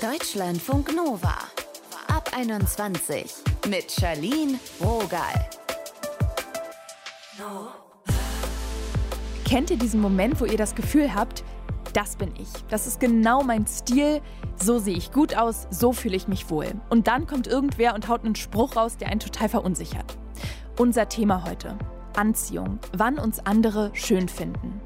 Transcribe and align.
Deutschlandfunk 0.00 0.96
Nova. 0.96 1.34
Ab 2.08 2.30
21 2.34 3.34
mit 3.68 3.92
Charlene 3.92 4.58
Rogal. 4.80 5.34
Kennt 9.44 9.70
ihr 9.70 9.76
diesen 9.76 10.00
Moment, 10.00 10.40
wo 10.40 10.46
ihr 10.46 10.56
das 10.56 10.74
Gefühl 10.74 11.14
habt, 11.14 11.44
das 11.92 12.16
bin 12.16 12.32
ich. 12.38 12.48
Das 12.70 12.86
ist 12.86 12.98
genau 12.98 13.42
mein 13.42 13.66
Stil. 13.66 14.22
So 14.56 14.78
sehe 14.78 14.96
ich 14.96 15.12
gut 15.12 15.36
aus, 15.36 15.66
so 15.70 15.92
fühle 15.92 16.16
ich 16.16 16.28
mich 16.28 16.48
wohl. 16.48 16.72
Und 16.88 17.06
dann 17.06 17.26
kommt 17.26 17.46
irgendwer 17.46 17.94
und 17.94 18.08
haut 18.08 18.24
einen 18.24 18.36
Spruch 18.36 18.76
raus, 18.76 18.96
der 18.96 19.08
einen 19.08 19.20
total 19.20 19.50
verunsichert. 19.50 20.16
Unser 20.78 21.10
Thema 21.10 21.44
heute. 21.44 21.76
Anziehung. 22.20 22.78
Wann 22.92 23.18
uns 23.18 23.44
andere 23.46 23.90
schön 23.94 24.28
finden. 24.28 24.78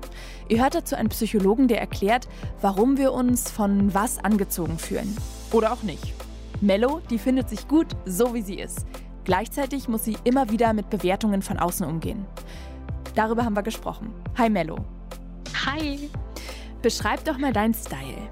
Ihr 0.49 0.63
hört 0.63 0.77
dazu 0.77 0.95
einen 0.95 1.09
Psychologen, 1.09 1.67
der 1.67 1.81
erklärt, 1.81 2.29
warum 2.61 2.97
wir 2.97 3.13
uns 3.13 3.51
von 3.51 3.93
was 3.93 4.19
angezogen 4.19 4.79
fühlen. 4.79 5.17
Oder 5.51 5.73
auch 5.73 5.83
nicht. 5.83 6.15
Mello, 6.61 7.01
die 7.11 7.19
findet 7.19 7.49
sich 7.49 7.67
gut, 7.67 7.89
so 8.05 8.35
wie 8.35 8.43
sie 8.43 8.55
ist. 8.55 8.87
Gleichzeitig 9.25 9.89
muss 9.89 10.05
sie 10.05 10.17
immer 10.23 10.51
wieder 10.51 10.73
mit 10.75 10.91
Bewertungen 10.91 11.43
von 11.43 11.59
außen 11.59 11.85
umgehen. 11.85 12.25
Darüber 13.17 13.45
haben 13.45 13.57
wir 13.57 13.63
gesprochen. 13.65 14.15
Hi 14.39 14.49
Mello. 14.49 14.77
Hi. 15.67 16.09
Beschreib 16.83 17.25
doch 17.25 17.39
mal 17.39 17.53
deinen 17.53 17.75
Style. 17.75 18.29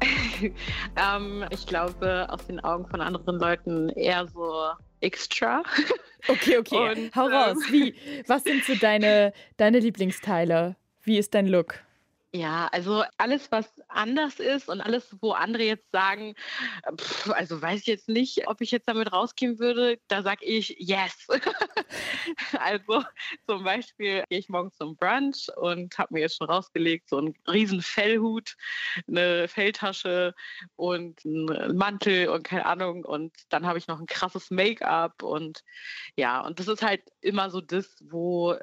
ähm, 0.96 1.44
ich 1.50 1.66
glaube, 1.66 2.26
aus 2.30 2.46
den 2.46 2.60
Augen 2.60 2.86
von 2.86 3.02
anderen 3.02 3.38
Leuten 3.38 3.90
eher 3.90 4.26
so 4.28 4.70
extra. 5.00 5.62
Okay, 6.28 6.58
okay. 6.58 6.90
Und, 6.90 7.14
Hau 7.14 7.26
raus. 7.26 7.56
Ähm, 7.68 7.72
Wie? 7.72 7.94
Was 8.26 8.44
sind 8.44 8.64
so 8.64 8.74
deine, 8.74 9.32
deine 9.56 9.78
Lieblingsteile? 9.78 10.76
Wie 11.02 11.18
ist 11.18 11.34
dein 11.34 11.46
Look? 11.46 11.85
Ja, 12.34 12.68
also 12.72 13.04
alles, 13.18 13.50
was 13.50 13.72
anders 13.88 14.40
ist 14.40 14.68
und 14.68 14.80
alles, 14.80 15.16
wo 15.20 15.30
andere 15.30 15.62
jetzt 15.62 15.90
sagen, 15.92 16.34
pff, 16.98 17.30
also 17.30 17.62
weiß 17.62 17.80
ich 17.80 17.86
jetzt 17.86 18.08
nicht, 18.08 18.48
ob 18.48 18.60
ich 18.60 18.72
jetzt 18.72 18.88
damit 18.88 19.12
rausgehen 19.12 19.58
würde, 19.58 19.98
da 20.08 20.22
sage 20.22 20.44
ich 20.44 20.76
yes. 20.78 21.26
also 22.58 23.04
zum 23.46 23.64
Beispiel 23.64 24.24
gehe 24.28 24.38
ich 24.38 24.48
morgens 24.48 24.76
zum 24.76 24.96
Brunch 24.96 25.48
und 25.56 25.96
habe 25.98 26.14
mir 26.14 26.20
jetzt 26.20 26.36
schon 26.36 26.50
rausgelegt, 26.50 27.08
so 27.08 27.18
einen 27.18 27.34
riesen 27.48 27.80
Fellhut, 27.80 28.56
eine 29.08 29.48
Felltasche 29.48 30.34
und 30.74 31.24
einen 31.24 31.76
Mantel 31.76 32.28
und 32.28 32.42
keine 32.42 32.66
Ahnung. 32.66 33.04
Und 33.04 33.32
dann 33.50 33.66
habe 33.66 33.78
ich 33.78 33.86
noch 33.86 34.00
ein 34.00 34.06
krasses 34.06 34.50
Make-up 34.50 35.22
und 35.22 35.62
ja, 36.16 36.44
und 36.44 36.58
das 36.58 36.68
ist 36.68 36.82
halt 36.82 37.02
immer 37.20 37.50
so 37.50 37.60
das, 37.60 37.96
wo 38.00 38.56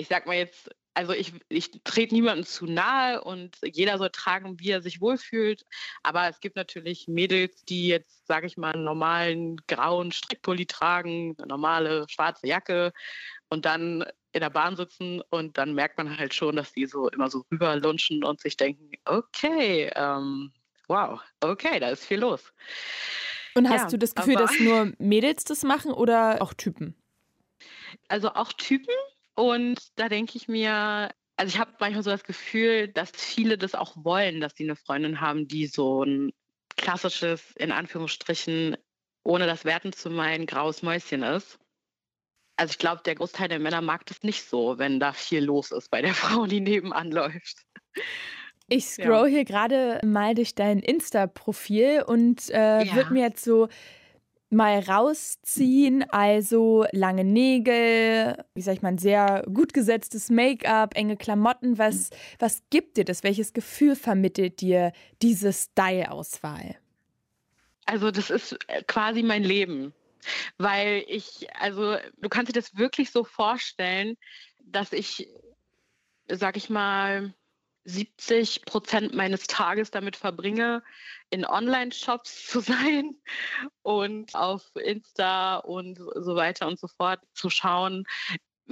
ich 0.00 0.08
sag 0.08 0.26
mal 0.26 0.36
jetzt, 0.36 0.70
also 0.94 1.12
ich, 1.12 1.32
ich 1.48 1.70
trete 1.84 2.14
niemandem 2.14 2.44
zu 2.44 2.66
nahe 2.66 3.22
und 3.22 3.56
jeder 3.62 3.98
soll 3.98 4.10
tragen, 4.10 4.58
wie 4.58 4.70
er 4.70 4.82
sich 4.82 5.00
wohlfühlt. 5.00 5.64
Aber 6.02 6.28
es 6.28 6.40
gibt 6.40 6.56
natürlich 6.56 7.06
Mädels, 7.08 7.64
die 7.64 7.86
jetzt, 7.88 8.26
sage 8.26 8.46
ich 8.46 8.56
mal, 8.56 8.74
einen 8.74 8.84
normalen 8.84 9.56
grauen 9.68 10.12
Strickpulli 10.12 10.66
tragen, 10.66 11.36
eine 11.38 11.46
normale 11.46 12.06
schwarze 12.08 12.46
Jacke 12.46 12.92
und 13.48 13.64
dann 13.64 14.04
in 14.32 14.40
der 14.40 14.50
Bahn 14.50 14.76
sitzen 14.76 15.22
und 15.30 15.58
dann 15.58 15.74
merkt 15.74 15.98
man 15.98 16.16
halt 16.16 16.34
schon, 16.34 16.56
dass 16.56 16.72
die 16.72 16.86
so 16.86 17.08
immer 17.08 17.30
so 17.30 17.44
rüberlunschen 17.50 18.22
und 18.24 18.40
sich 18.40 18.56
denken, 18.56 18.92
okay, 19.04 19.90
ähm, 19.94 20.52
wow, 20.86 21.20
okay, 21.40 21.80
da 21.80 21.90
ist 21.90 22.04
viel 22.04 22.20
los. 22.20 22.52
Und 23.54 23.68
hast 23.68 23.82
ja, 23.82 23.88
du 23.88 23.98
das 23.98 24.14
Gefühl, 24.14 24.36
dass 24.36 24.58
nur 24.60 24.92
Mädels 24.98 25.44
das 25.44 25.64
machen 25.64 25.92
oder 25.92 26.40
auch 26.40 26.54
Typen? 26.54 26.94
Also 28.08 28.32
auch 28.34 28.52
Typen, 28.52 28.94
und 29.40 29.78
da 29.96 30.10
denke 30.10 30.36
ich 30.36 30.48
mir, 30.48 31.10
also 31.36 31.48
ich 31.48 31.58
habe 31.58 31.72
manchmal 31.80 32.02
so 32.02 32.10
das 32.10 32.24
Gefühl, 32.24 32.88
dass 32.88 33.10
viele 33.10 33.56
das 33.56 33.74
auch 33.74 33.94
wollen, 33.96 34.42
dass 34.42 34.54
sie 34.54 34.64
eine 34.64 34.76
Freundin 34.76 35.22
haben, 35.22 35.48
die 35.48 35.66
so 35.66 36.04
ein 36.04 36.32
klassisches, 36.76 37.54
in 37.56 37.72
Anführungsstrichen, 37.72 38.76
ohne 39.24 39.46
das 39.46 39.64
Werten 39.64 39.94
zu 39.94 40.10
meinen, 40.10 40.44
graues 40.44 40.82
Mäuschen 40.82 41.22
ist. 41.22 41.58
Also 42.56 42.72
ich 42.72 42.78
glaube, 42.78 43.00
der 43.06 43.14
Großteil 43.14 43.48
der 43.48 43.60
Männer 43.60 43.80
mag 43.80 44.04
das 44.04 44.22
nicht 44.22 44.46
so, 44.46 44.76
wenn 44.76 45.00
da 45.00 45.14
viel 45.14 45.42
los 45.42 45.70
ist 45.70 45.90
bei 45.90 46.02
der 46.02 46.12
Frau, 46.22 46.44
die 46.44 46.60
nebenan 46.60 47.10
läuft. 47.10 47.64
Ich 48.68 48.84
scroll 48.84 49.28
ja. 49.28 49.36
hier 49.36 49.44
gerade 49.46 50.00
mal 50.04 50.34
durch 50.34 50.54
dein 50.54 50.80
Insta-Profil 50.80 52.04
und 52.06 52.50
äh, 52.50 52.84
ja. 52.84 52.94
wird 52.94 53.10
mir 53.10 53.22
jetzt 53.22 53.42
so 53.42 53.68
mal 54.50 54.80
rausziehen. 54.80 56.04
Also 56.10 56.86
lange 56.92 57.24
Nägel, 57.24 58.44
wie 58.54 58.62
sag 58.62 58.74
ich 58.74 58.82
mal, 58.82 58.98
sehr 58.98 59.44
gut 59.52 59.72
gesetztes 59.72 60.28
Make-up, 60.30 60.96
enge 60.96 61.16
Klamotten. 61.16 61.78
Was, 61.78 62.10
was 62.38 62.62
gibt 62.70 62.96
dir 62.96 63.04
das? 63.04 63.22
Welches 63.22 63.52
Gefühl 63.52 63.96
vermittelt 63.96 64.60
dir 64.60 64.92
diese 65.22 65.52
Style-Auswahl? 65.52 66.76
Also 67.86 68.10
das 68.10 68.30
ist 68.30 68.58
äh, 68.68 68.82
quasi 68.86 69.22
mein 69.22 69.44
Leben. 69.44 69.94
Weil 70.58 71.02
ich, 71.08 71.48
also 71.54 71.96
du 72.18 72.28
kannst 72.28 72.50
dir 72.50 72.60
das 72.60 72.76
wirklich 72.76 73.10
so 73.10 73.24
vorstellen, 73.24 74.16
dass 74.62 74.92
ich, 74.92 75.28
sag 76.28 76.56
ich 76.56 76.68
mal, 76.68 77.32
70 77.84 78.64
Prozent 78.64 79.14
meines 79.14 79.46
Tages 79.46 79.90
damit 79.90 80.16
verbringe, 80.16 80.82
in 81.30 81.44
Online-Shops 81.44 82.46
zu 82.46 82.60
sein 82.60 83.16
und 83.82 84.34
auf 84.34 84.64
Insta 84.76 85.56
und 85.56 85.98
so 85.98 86.36
weiter 86.36 86.66
und 86.66 86.78
so 86.78 86.88
fort 86.88 87.20
zu 87.34 87.50
schauen, 87.50 88.04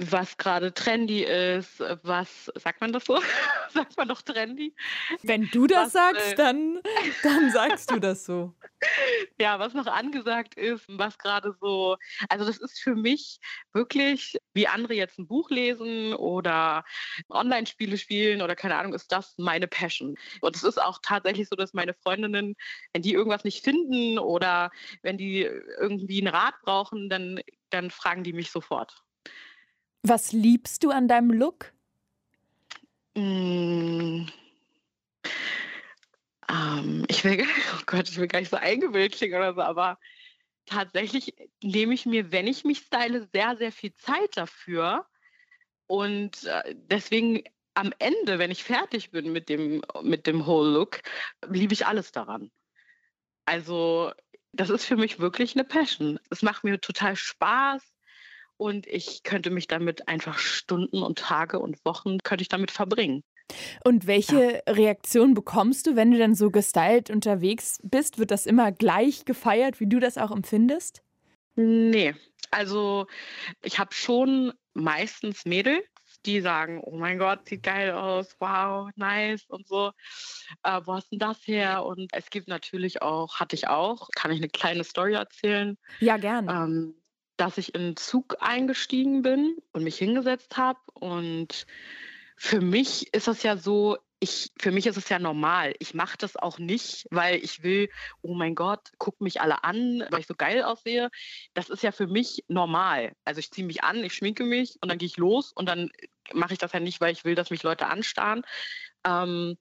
was 0.01 0.37
gerade 0.37 0.73
trendy 0.73 1.23
ist, 1.23 1.81
was 2.03 2.45
sagt 2.55 2.79
man 2.79 2.93
das 2.93 3.03
so? 3.03 3.19
sagt 3.73 3.97
man 3.97 4.07
doch 4.07 4.21
trendy? 4.21 4.73
Wenn 5.23 5.49
du 5.51 5.67
das 5.67 5.87
was, 5.87 5.93
sagst, 5.93 6.31
äh, 6.33 6.35
dann, 6.35 6.79
dann 7.21 7.51
sagst 7.51 7.91
du 7.91 7.99
das 7.99 8.25
so. 8.25 8.53
Ja, 9.39 9.59
was 9.59 9.73
noch 9.73 9.87
angesagt 9.87 10.55
ist, 10.55 10.85
was 10.87 11.17
gerade 11.17 11.55
so, 11.59 11.97
also 12.29 12.45
das 12.45 12.57
ist 12.57 12.79
für 12.79 12.95
mich 12.95 13.39
wirklich, 13.73 14.37
wie 14.53 14.67
andere 14.67 14.93
jetzt 14.93 15.19
ein 15.19 15.27
Buch 15.27 15.49
lesen 15.49 16.13
oder 16.13 16.83
Online-Spiele 17.29 17.97
spielen 17.97 18.41
oder 18.41 18.55
keine 18.55 18.75
Ahnung, 18.75 18.93
ist 18.93 19.11
das 19.11 19.35
meine 19.37 19.67
Passion. 19.67 20.15
Und 20.41 20.55
es 20.55 20.63
ist 20.63 20.81
auch 20.81 20.99
tatsächlich 21.01 21.47
so, 21.47 21.55
dass 21.55 21.73
meine 21.73 21.93
Freundinnen, 21.93 22.55
wenn 22.93 23.01
die 23.01 23.13
irgendwas 23.13 23.43
nicht 23.43 23.63
finden 23.63 24.19
oder 24.19 24.71
wenn 25.01 25.17
die 25.17 25.41
irgendwie 25.41 26.19
einen 26.19 26.33
Rat 26.33 26.55
brauchen, 26.63 27.09
dann, 27.09 27.39
dann 27.69 27.91
fragen 27.91 28.23
die 28.23 28.33
mich 28.33 28.51
sofort. 28.51 29.03
Was 30.03 30.31
liebst 30.31 30.83
du 30.83 30.91
an 30.91 31.07
deinem 31.07 31.31
Look? 31.31 31.73
Mm. 33.15 34.27
Ähm, 36.49 37.05
ich 37.07 37.23
will, 37.23 37.43
oh 37.75 37.83
Gott, 37.85 38.09
ich 38.09 38.17
will 38.17 38.27
gar 38.27 38.39
nicht 38.39 38.49
so 38.49 38.57
eingebildet 38.57 39.13
klingen 39.13 39.35
oder 39.35 39.53
so, 39.53 39.61
aber 39.61 39.99
tatsächlich 40.65 41.33
nehme 41.63 41.93
ich 41.93 42.05
mir, 42.05 42.31
wenn 42.31 42.47
ich 42.47 42.63
mich 42.63 42.79
style, 42.79 43.27
sehr, 43.33 43.57
sehr 43.57 43.71
viel 43.71 43.93
Zeit 43.95 44.37
dafür. 44.37 45.05
Und 45.87 46.43
äh, 46.45 46.75
deswegen 46.75 47.43
am 47.73 47.93
Ende, 47.99 48.39
wenn 48.39 48.51
ich 48.51 48.63
fertig 48.63 49.11
bin 49.11 49.31
mit 49.31 49.49
dem, 49.49 49.81
mit 50.03 50.27
dem 50.27 50.45
Whole 50.45 50.71
Look, 50.71 51.01
liebe 51.47 51.73
ich 51.73 51.85
alles 51.85 52.11
daran. 52.11 52.51
Also, 53.45 54.11
das 54.51 54.69
ist 54.69 54.85
für 54.85 54.97
mich 54.97 55.19
wirklich 55.19 55.55
eine 55.55 55.63
Passion. 55.63 56.19
Es 56.29 56.41
macht 56.41 56.63
mir 56.63 56.79
total 56.81 57.15
Spaß 57.15 57.83
und 58.57 58.85
ich 58.87 59.23
könnte 59.23 59.49
mich 59.49 59.67
damit 59.67 60.07
einfach 60.07 60.37
Stunden 60.37 61.01
und 61.01 61.19
Tage 61.19 61.59
und 61.59 61.83
Wochen 61.85 62.19
könnte 62.19 62.41
ich 62.41 62.49
damit 62.49 62.71
verbringen. 62.71 63.23
Und 63.83 64.07
welche 64.07 64.61
ja. 64.67 64.73
Reaktion 64.73 65.33
bekommst 65.33 65.87
du, 65.87 65.95
wenn 65.95 66.11
du 66.11 66.17
dann 66.17 66.35
so 66.35 66.51
gestylt 66.51 67.09
unterwegs 67.09 67.79
bist? 67.83 68.19
Wird 68.19 68.31
das 68.31 68.45
immer 68.45 68.71
gleich 68.71 69.25
gefeiert, 69.25 69.79
wie 69.79 69.87
du 69.87 69.99
das 69.99 70.17
auch 70.17 70.31
empfindest? 70.31 71.01
Nee, 71.55 72.15
also 72.51 73.07
ich 73.63 73.79
habe 73.79 73.93
schon 73.93 74.53
meistens 74.73 75.45
Mädels, 75.45 75.83
die 76.25 76.41
sagen, 76.41 76.81
oh 76.83 76.97
mein 76.97 77.17
Gott, 77.17 77.47
sieht 77.47 77.63
geil 77.63 77.91
aus, 77.91 78.35
wow, 78.39 78.89
nice 78.95 79.45
und 79.47 79.67
so. 79.67 79.91
Äh, 80.63 80.81
wo 80.85 80.93
hast 80.93 81.11
denn 81.11 81.19
das 81.19 81.39
her? 81.45 81.85
Und 81.85 82.09
es 82.13 82.29
gibt 82.29 82.47
natürlich 82.47 83.01
auch, 83.01 83.39
hatte 83.39 83.55
ich 83.55 83.67
auch, 83.67 84.09
kann 84.15 84.31
ich 84.31 84.37
eine 84.37 84.49
kleine 84.49 84.83
Story 84.83 85.13
erzählen? 85.13 85.77
Ja, 85.99 86.17
gerne. 86.17 86.51
Ähm, 86.51 86.95
dass 87.37 87.57
ich 87.57 87.73
in 87.73 87.81
den 87.81 87.97
Zug 87.97 88.35
eingestiegen 88.41 89.21
bin 89.21 89.57
und 89.71 89.83
mich 89.83 89.97
hingesetzt 89.97 90.57
habe. 90.57 90.79
Und 90.93 91.65
für 92.41 92.61
mich 92.61 93.13
ist 93.13 93.27
das 93.27 93.43
ja 93.43 93.57
so, 93.57 93.97
ich, 94.21 94.49
für 94.57 94.71
mich 94.71 94.87
ist 94.87 94.95
es 94.95 95.09
ja 95.09 95.19
normal. 95.19 95.73
Ich 95.79 95.93
mache 95.93 96.17
das 96.17 96.37
auch 96.37 96.57
nicht, 96.57 97.05
weil 97.11 97.35
ich 97.43 97.63
will, 97.63 97.89
oh 98.21 98.33
mein 98.33 98.55
Gott, 98.55 98.79
guck 98.97 99.19
mich 99.19 99.41
alle 99.41 99.65
an, 99.65 100.05
weil 100.09 100.21
ich 100.21 100.27
so 100.27 100.35
geil 100.35 100.63
aussehe. 100.63 101.09
Das 101.53 101.69
ist 101.69 101.83
ja 101.83 101.91
für 101.91 102.07
mich 102.07 102.45
normal. 102.47 103.11
Also 103.25 103.39
ich 103.39 103.51
ziehe 103.51 103.67
mich 103.67 103.83
an, 103.83 104.05
ich 104.05 104.13
schminke 104.13 104.45
mich 104.45 104.77
und 104.81 104.89
dann 104.89 104.97
gehe 104.97 105.05
ich 105.05 105.17
los 105.17 105.51
und 105.51 105.67
dann 105.67 105.91
mache 106.31 106.53
ich 106.53 106.59
das 106.59 106.71
ja 106.71 106.79
nicht, 106.79 107.01
weil 107.01 107.11
ich 107.11 107.25
will, 107.25 107.35
dass 107.35 107.49
mich 107.49 107.63
Leute 107.63 107.87
anstarren. 107.87 108.43
Ähm, 109.03 109.57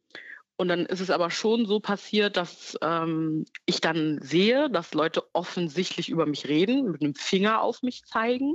und 0.56 0.68
dann 0.68 0.86
ist 0.86 1.00
es 1.00 1.10
aber 1.10 1.32
schon 1.32 1.66
so 1.66 1.80
passiert, 1.80 2.36
dass 2.36 2.78
ähm, 2.80 3.44
ich 3.66 3.80
dann 3.80 4.22
sehe, 4.22 4.70
dass 4.70 4.94
Leute 4.94 5.24
offensichtlich 5.32 6.08
über 6.08 6.26
mich 6.26 6.46
reden, 6.46 6.92
mit 6.92 7.02
einem 7.02 7.16
Finger 7.16 7.60
auf 7.60 7.82
mich 7.82 8.04
zeigen. 8.04 8.54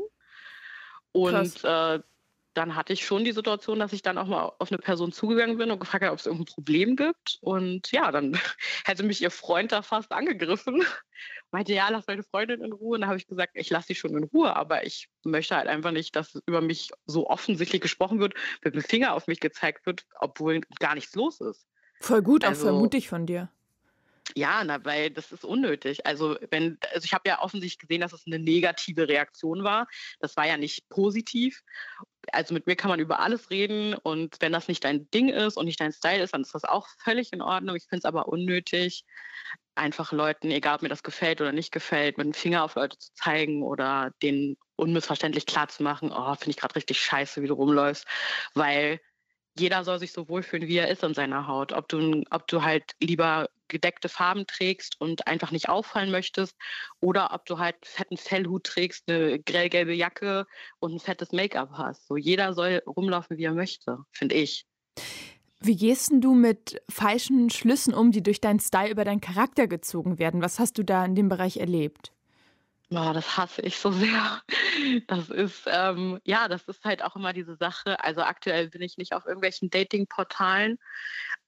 Und 1.12 1.62
äh, 1.66 2.00
dann 2.54 2.76
hatte 2.76 2.94
ich 2.94 3.06
schon 3.06 3.24
die 3.24 3.32
Situation, 3.32 3.80
dass 3.80 3.94
ich 3.94 4.02
dann 4.02 4.18
auch 4.18 4.28
mal 4.28 4.52
auf 4.60 4.72
eine 4.72 4.78
Person 4.78 5.12
zugegangen 5.12 5.58
bin 5.58 5.72
und 5.72 5.80
gefragt 5.80 6.04
habe, 6.04 6.14
ob 6.14 6.20
es 6.20 6.26
irgendein 6.26 6.54
Problem 6.54 6.96
gibt. 6.96 7.38
Und 7.42 7.92
ja, 7.92 8.12
dann 8.12 8.38
hätte 8.86 9.04
mich 9.04 9.22
ihr 9.22 9.32
Freund 9.32 9.72
da 9.72 9.82
fast 9.82 10.12
angegriffen. 10.12 10.84
Meinte, 11.52 11.74
ja, 11.74 11.90
lass 11.90 12.08
meine 12.08 12.24
Freundin 12.24 12.62
in 12.62 12.72
Ruhe. 12.72 12.96
Und 12.96 13.02
dann 13.02 13.10
habe 13.10 13.18
ich 13.18 13.28
gesagt, 13.28 13.52
ich 13.56 13.70
lasse 13.70 13.88
sie 13.88 13.96
schon 13.96 14.16
in 14.18 14.24
Ruhe, 14.24 14.56
aber 14.56 14.86
ich 14.86 15.10
möchte 15.24 15.56
halt 15.56 15.68
einfach 15.68 15.92
nicht, 15.92 16.16
dass 16.16 16.42
über 16.46 16.62
mich 16.62 16.92
so 17.06 17.30
offensichtlich 17.30 17.82
gesprochen 17.82 18.20
wird, 18.20 18.34
mit 18.64 18.74
dem 18.74 18.82
Finger 18.82 19.14
auf 19.14 19.28
mich 19.28 19.40
gezeigt 19.40 19.86
wird, 19.86 20.06
obwohl 20.20 20.62
gar 20.80 20.96
nichts 20.96 21.16
los 21.16 21.42
ist. 21.42 21.68
Voll 22.02 22.22
gut, 22.22 22.44
also, 22.44 22.68
auch 22.68 22.72
voll 22.72 22.80
mutig 22.82 23.08
von 23.08 23.26
dir. 23.26 23.50
Ja, 24.36 24.64
na, 24.64 24.84
weil 24.86 25.12
das 25.12 25.32
ist 25.32 25.44
unnötig. 25.44 26.06
Also 26.06 26.38
wenn, 26.50 26.78
also 26.94 27.06
ich 27.06 27.14
habe 27.14 27.28
ja 27.28 27.42
offensichtlich 27.42 27.80
gesehen, 27.80 28.02
dass 28.02 28.14
es 28.14 28.26
eine 28.26 28.40
negative 28.40 29.08
Reaktion 29.08 29.64
war. 29.64 29.88
Das 30.20 30.38
war 30.38 30.48
ja 30.48 30.58
nicht 30.58 30.88
positiv. 30.90 31.62
Also 32.32 32.54
mit 32.54 32.68
mir 32.68 32.76
kann 32.76 32.90
man 32.90 33.00
über 33.00 33.20
alles 33.20 33.50
reden 33.50 33.94
und 33.96 34.38
wenn 34.40 34.52
das 34.52 34.68
nicht 34.68 34.84
dein 34.84 35.10
Ding 35.12 35.30
ist 35.30 35.58
und 35.58 35.66
nicht 35.66 35.80
dein 35.80 35.92
Style 35.92 36.24
ist, 36.24 36.34
dann 36.34 36.42
ist 36.42 36.56
das 36.56 36.64
auch 36.64 36.88
völlig 37.00 37.34
in 37.34 37.42
Ordnung. 37.42 37.76
Ich 37.76 37.84
finde 37.84 38.00
es 38.00 38.06
aber 38.06 38.28
unnötig, 38.28 39.04
einfach 39.76 40.12
Leuten, 40.12 40.52
egal 40.52 40.76
ob 40.76 40.82
mir 40.82 40.90
das 40.90 41.04
gefällt 41.04 41.42
oder 41.42 41.52
nicht 41.52 41.72
gefällt, 41.72 42.18
mit 42.18 42.26
dem 42.26 42.34
Finger 42.34 42.64
auf 42.64 42.76
Leute 42.76 42.98
zu 42.98 43.14
zeigen 43.14 43.64
oder 43.64 44.12
denen 44.22 44.58
unmissverständlich 44.76 45.46
klarzumachen, 45.46 46.12
oh, 46.12 46.36
finde 46.36 46.52
ich 46.52 46.58
gerade 46.58 46.76
richtig 46.76 47.02
scheiße, 47.02 47.42
wie 47.42 47.48
du 47.48 47.54
rumläufst, 47.54 48.06
weil 48.54 49.00
jeder 49.58 49.84
soll 49.84 50.00
sich 50.00 50.14
so 50.14 50.28
wohlfühlen, 50.30 50.68
wie 50.68 50.78
er 50.78 50.90
ist 50.90 51.04
in 51.04 51.14
seiner 51.14 51.48
Haut. 51.48 51.74
Ob 51.74 51.88
du, 51.88 52.24
ob 52.32 52.48
du 52.48 52.64
halt 52.64 52.84
lieber 53.00 53.50
gedeckte 53.74 54.08
Farben 54.08 54.48
trägst 54.48 55.00
und 55.02 55.28
einfach 55.28 55.52
nicht 55.52 55.68
auffallen 55.68 56.12
möchtest 56.12 56.56
oder 57.02 57.34
ob 57.34 57.46
du 57.46 57.60
halt 57.60 57.76
einen 57.76 57.84
fetten 57.84 58.18
Fellhut 58.18 58.64
trägst, 58.64 59.10
eine 59.10 59.40
grellgelbe 59.40 59.94
Jacke 59.94 60.46
und 60.80 60.94
ein 60.94 61.00
fettes 61.00 61.34
Make-up 61.34 61.72
hast. 61.74 62.08
So 62.08 62.16
jeder 62.16 62.54
soll 62.54 62.82
rumlaufen, 62.88 63.38
wie 63.38 63.44
er 63.44 63.54
möchte, 63.54 63.98
finde 64.12 64.36
ich. 64.36 64.66
Wie 65.60 65.76
gehst 65.76 66.12
du 66.14 66.34
mit 66.34 66.82
falschen 66.90 67.50
Schlüssen 67.50 67.94
um, 67.94 68.12
die 68.12 68.22
durch 68.24 68.42
deinen 68.42 68.60
Style 68.60 68.92
über 68.92 69.06
deinen 69.06 69.22
Charakter 69.22 69.68
gezogen 69.68 70.20
werden? 70.20 70.42
Was 70.42 70.60
hast 70.60 70.78
du 70.78 70.84
da 70.84 71.06
in 71.06 71.16
dem 71.16 71.30
Bereich 71.30 71.58
erlebt? 71.58 72.14
Oh, 72.92 73.12
das 73.14 73.38
hasse 73.38 73.62
ich 73.62 73.78
so 73.78 73.92
sehr. 73.92 74.42
Das 75.08 75.30
ist, 75.30 75.64
ähm, 75.68 76.20
ja, 76.26 76.48
das 76.48 76.64
ist 76.68 76.84
halt 76.84 77.04
auch 77.04 77.16
immer 77.16 77.34
diese 77.34 77.56
Sache. 77.56 78.04
Also 78.04 78.22
aktuell 78.22 78.70
bin 78.70 78.82
ich 78.82 78.98
nicht 78.98 79.14
auf 79.14 79.26
irgendwelchen 79.26 79.70
Dating-Portalen, 79.70 80.78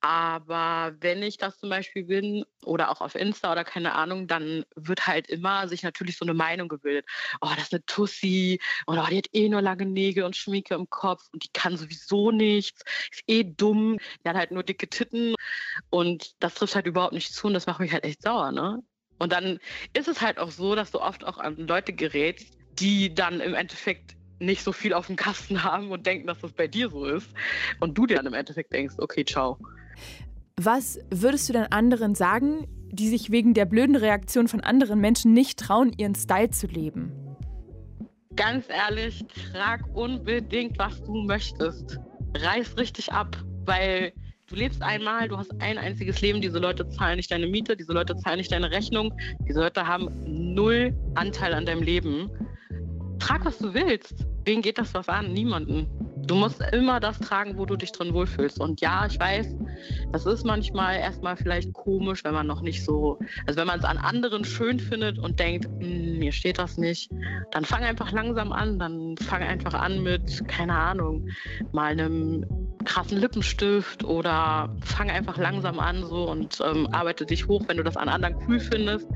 aber 0.06 0.96
wenn 1.00 1.24
ich 1.24 1.38
das 1.38 1.58
zum 1.58 1.72
Beispiel 1.72 2.04
bin 2.04 2.46
oder 2.64 2.92
auch 2.92 3.02
auf 3.02 3.16
Insta 3.16 3.52
oder 3.52 3.64
keine 3.64 3.96
Ahnung, 3.96 4.28
dann 4.28 4.64
wird 4.76 5.08
halt 5.08 5.28
immer 5.30 5.68
sich 5.68 5.82
natürlich 5.82 6.16
so 6.18 6.26
eine 6.26 6.36
Meinung 6.36 6.68
gebildet. 6.68 7.08
Oh, 7.42 7.50
das 7.56 7.64
ist 7.64 7.74
eine 7.74 7.84
Tussi 7.88 8.60
und 8.86 9.00
oh, 9.00 9.06
die 9.10 9.18
hat 9.18 9.30
eh 9.34 9.50
nur 9.50 9.64
lange 9.64 9.88
Nägel 9.88 10.24
und 10.24 10.36
Schminke 10.36 10.76
im 10.76 10.88
Kopf 10.92 11.24
und 11.34 11.44
die 11.44 11.50
kann 11.54 11.76
sowieso 11.76 12.30
nichts, 12.30 12.84
ist 13.12 13.24
eh 13.26 13.46
dumm, 13.46 13.98
die 14.24 14.30
hat 14.30 14.36
halt 14.36 14.52
nur 14.52 14.62
dicke 14.62 14.88
Titten 14.88 15.34
und 15.90 16.36
das 16.40 16.54
trifft 16.54 16.76
halt 16.76 16.86
überhaupt 16.86 17.14
nicht 17.14 17.34
zu 17.34 17.48
und 17.48 17.56
das 17.56 17.66
macht 17.66 17.80
mich 17.80 17.92
halt 17.92 18.04
echt 18.04 18.22
sauer, 18.22 18.52
ne? 18.52 18.84
Und 19.18 19.32
dann 19.32 19.60
ist 19.94 20.08
es 20.08 20.22
halt 20.22 20.38
auch 20.38 20.52
so, 20.52 20.76
dass 20.76 20.92
du 20.92 21.02
oft 21.02 21.24
auch 21.24 21.40
an 21.40 21.58
Leute 21.58 21.94
gerätst, 21.94 22.54
die 22.74 23.12
dann 23.16 23.40
im 23.40 23.56
Endeffekt 23.56 24.16
nicht 24.38 24.62
so 24.62 24.72
viel 24.72 24.94
auf 24.94 25.08
dem 25.08 25.16
Kasten 25.16 25.64
haben 25.64 25.90
und 25.90 26.06
denken, 26.06 26.28
dass 26.28 26.42
das 26.42 26.52
bei 26.52 26.68
dir 26.68 26.92
so 26.92 27.06
ist. 27.06 27.34
Und 27.80 27.98
du 27.98 28.06
dir 28.06 28.18
dann 28.18 28.28
im 28.28 28.36
Endeffekt 28.36 28.72
denkst, 28.72 28.96
okay, 29.00 29.26
ciao. 29.26 29.58
Was 30.58 31.00
würdest 31.12 31.50
du 31.50 31.54
denn 31.54 31.66
anderen 31.72 32.16
sagen, 32.16 32.68
die 32.92 33.10
sich 33.10 33.32
wegen 33.32 33.54
der 33.54 33.66
blöden 33.66 33.96
Reaktion 33.96 34.48
von 34.48 34.62
anderen 34.62 35.00
Menschen 35.02 35.34
nicht 35.34 35.60
trauen, 35.60 35.92
ihren 35.98 36.16
Style 36.16 36.50
zu 36.50 36.68
leben? 36.68 37.12
Ganz 38.36 38.66
ehrlich, 38.70 39.26
trag 39.52 39.82
unbedingt, 39.94 40.78
was 40.78 41.02
du 41.04 41.14
möchtest. 41.24 42.00
Reiß 42.38 42.78
richtig 42.78 43.12
ab, 43.12 43.38
weil 43.66 44.14
du 44.48 44.56
lebst 44.56 44.82
einmal, 44.82 45.28
du 45.28 45.38
hast 45.38 45.52
ein 45.62 45.78
einziges 45.78 46.22
Leben, 46.22 46.42
diese 46.42 46.60
Leute 46.60 46.88
zahlen 46.90 47.18
nicht 47.18 47.32
deine 47.32 47.48
Miete, 47.48 47.76
diese 47.76 47.94
Leute 47.94 48.16
zahlen 48.18 48.38
nicht 48.38 48.52
deine 48.52 48.72
Rechnung, 48.72 49.14
diese 49.48 49.60
Leute 49.60 49.88
haben 49.88 50.10
null 50.26 50.94
Anteil 51.16 51.54
an 51.54 51.66
deinem 51.66 51.82
Leben. 51.82 52.30
Trag, 53.20 53.46
was 53.46 53.58
du 53.58 53.74
willst. 53.74 54.26
Wen 54.44 54.62
geht 54.62 54.78
das 54.78 54.94
was 54.94 55.10
an? 55.10 55.34
Niemanden. 55.34 55.88
Du 56.28 56.36
musst 56.36 56.62
immer 56.72 57.00
das 57.00 57.20
tragen, 57.20 57.58
wo 57.58 57.66
du 57.66 57.76
dich 57.76 57.92
drin 57.92 58.14
wohlfühlst. 58.14 58.60
Und 58.60 58.82
ja, 58.82 59.06
ich 59.06 59.20
weiß, 59.20 59.56
das 60.12 60.26
ist 60.26 60.44
manchmal 60.44 60.98
erstmal 60.98 61.38
vielleicht 61.38 61.74
komisch, 61.74 62.24
wenn 62.24 62.34
man 62.34 62.48
noch 62.48 62.62
nicht 62.62 62.84
so, 62.84 63.20
also 63.46 63.60
wenn 63.60 63.68
man 63.68 63.80
es 63.80 63.86
an 63.86 63.98
anderen 63.98 64.44
schön 64.44 64.80
findet 64.80 65.20
und 65.20 65.40
denkt, 65.40 65.66
hm, 65.66 66.18
mir 66.18 66.32
steht 66.32 66.58
das 66.58 66.78
nicht, 66.78 67.12
dann 67.52 67.64
fang 67.64 67.84
einfach 67.84 68.12
langsam 68.12 68.52
an. 68.52 68.80
Dann 68.80 69.16
fang 69.18 69.44
einfach 69.44 69.74
an 69.74 70.02
mit, 70.02 70.48
keine 70.48 70.76
Ahnung, 70.76 71.28
mal 71.72 71.92
einem 71.92 72.46
krassen 72.86 73.20
Lippenstift 73.20 74.04
oder 74.04 74.76
fang 74.84 75.10
einfach 75.10 75.38
langsam 75.38 75.80
an 75.80 76.04
so 76.04 76.30
und 76.30 76.62
ähm, 76.66 76.88
arbeite 76.92 77.26
dich 77.26 77.48
hoch. 77.48 77.64
Wenn 77.68 77.78
du 77.78 77.84
das 77.84 77.98
an 77.98 78.10
anderen 78.10 78.36
cool 78.48 78.60
findest, 78.60 79.08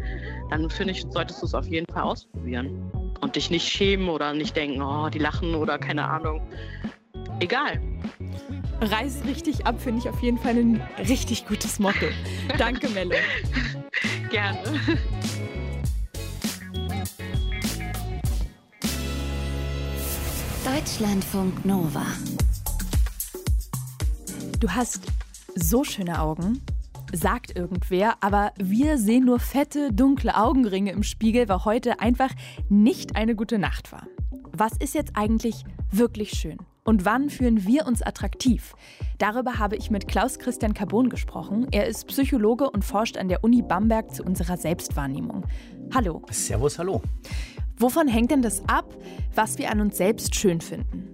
dann 0.50 0.70
finde 0.70 0.94
ich, 0.94 1.06
solltest 1.10 1.42
du 1.42 1.46
es 1.46 1.54
auf 1.54 1.68
jeden 1.68 1.86
Fall 1.92 2.04
ausprobieren 2.04 2.92
und 3.22 3.36
dich 3.36 3.50
nicht 3.50 3.68
schämen 3.68 4.10
oder 4.10 4.34
nicht 4.34 4.56
denken, 4.56 4.82
oh, 4.82 5.10
die 5.10 5.20
lachen 5.20 5.56
oder 5.56 5.78
keine 5.78 6.08
Ahnung 6.08 6.42
egal. 7.40 7.80
Reiß 8.82 9.24
richtig 9.26 9.66
ab, 9.66 9.82
finde 9.82 10.00
ich 10.00 10.10
auf 10.10 10.22
jeden 10.22 10.38
Fall 10.38 10.56
ein 10.58 10.82
richtig 10.98 11.46
gutes 11.48 11.80
Motto. 11.80 12.06
Danke, 12.58 12.88
Melle. 12.90 13.16
Gerne. 14.32 14.60
Deutschlandfunk 20.64 21.66
Nova. 21.66 22.06
Du 24.60 24.70
hast 24.70 25.02
so 25.56 25.84
schöne 25.84 26.22
Augen, 26.22 26.62
sagt 27.12 27.56
irgendwer, 27.56 28.16
aber 28.22 28.54
wir 28.58 28.98
sehen 28.98 29.26
nur 29.26 29.40
fette, 29.40 29.92
dunkle 29.92 30.38
Augenringe 30.38 30.92
im 30.92 31.04
Spiegel, 31.04 31.50
weil 31.50 31.66
heute 31.66 32.00
einfach 32.00 32.32
nicht 32.70 33.16
eine 33.16 33.36
gute 33.36 33.58
Nacht 33.58 33.92
war. 33.92 34.08
Was 34.52 34.74
ist 34.78 34.94
jetzt 34.94 35.12
eigentlich 35.16 35.64
wirklich 35.92 36.32
schön? 36.32 36.58
Und 36.90 37.06
wann 37.06 37.30
fühlen 37.30 37.68
wir 37.68 37.86
uns 37.86 38.02
attraktiv? 38.02 38.74
Darüber 39.20 39.60
habe 39.60 39.76
ich 39.76 39.92
mit 39.92 40.08
Klaus 40.08 40.40
Christian 40.40 40.74
Carbon 40.74 41.12
gesprochen. 41.12 41.68
Er 41.70 41.86
ist 41.86 42.08
Psychologe 42.08 42.68
und 42.68 42.84
forscht 42.84 43.16
an 43.16 43.28
der 43.28 43.44
Uni 43.44 43.62
Bamberg 43.62 44.12
zu 44.12 44.24
unserer 44.24 44.58
Selbstwahrnehmung. 44.58 45.46
Hallo. 45.94 46.24
Servus, 46.32 46.80
hallo. 46.80 47.04
Wovon 47.78 48.08
hängt 48.08 48.32
denn 48.32 48.42
das 48.42 48.68
ab, 48.68 48.92
was 49.36 49.60
wir 49.60 49.70
an 49.70 49.82
uns 49.82 49.98
selbst 49.98 50.34
schön 50.34 50.62
finden? 50.62 51.08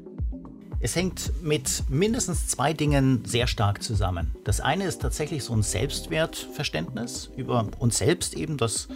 Es 0.79 0.95
hängt 0.95 1.43
mit 1.43 1.83
mindestens 1.89 2.47
zwei 2.47 2.71
Dingen 2.71 3.25
sehr 3.25 3.47
stark 3.47 3.83
zusammen. 3.83 4.33
Das 4.45 4.61
eine 4.61 4.85
ist 4.85 5.01
tatsächlich 5.01 5.43
so 5.43 5.53
ein 5.53 5.61
Selbstwertverständnis 5.61 7.31
über 7.35 7.67
uns 7.79 7.97
selbst 7.97 8.33
eben, 8.37 8.55
das 8.55 8.87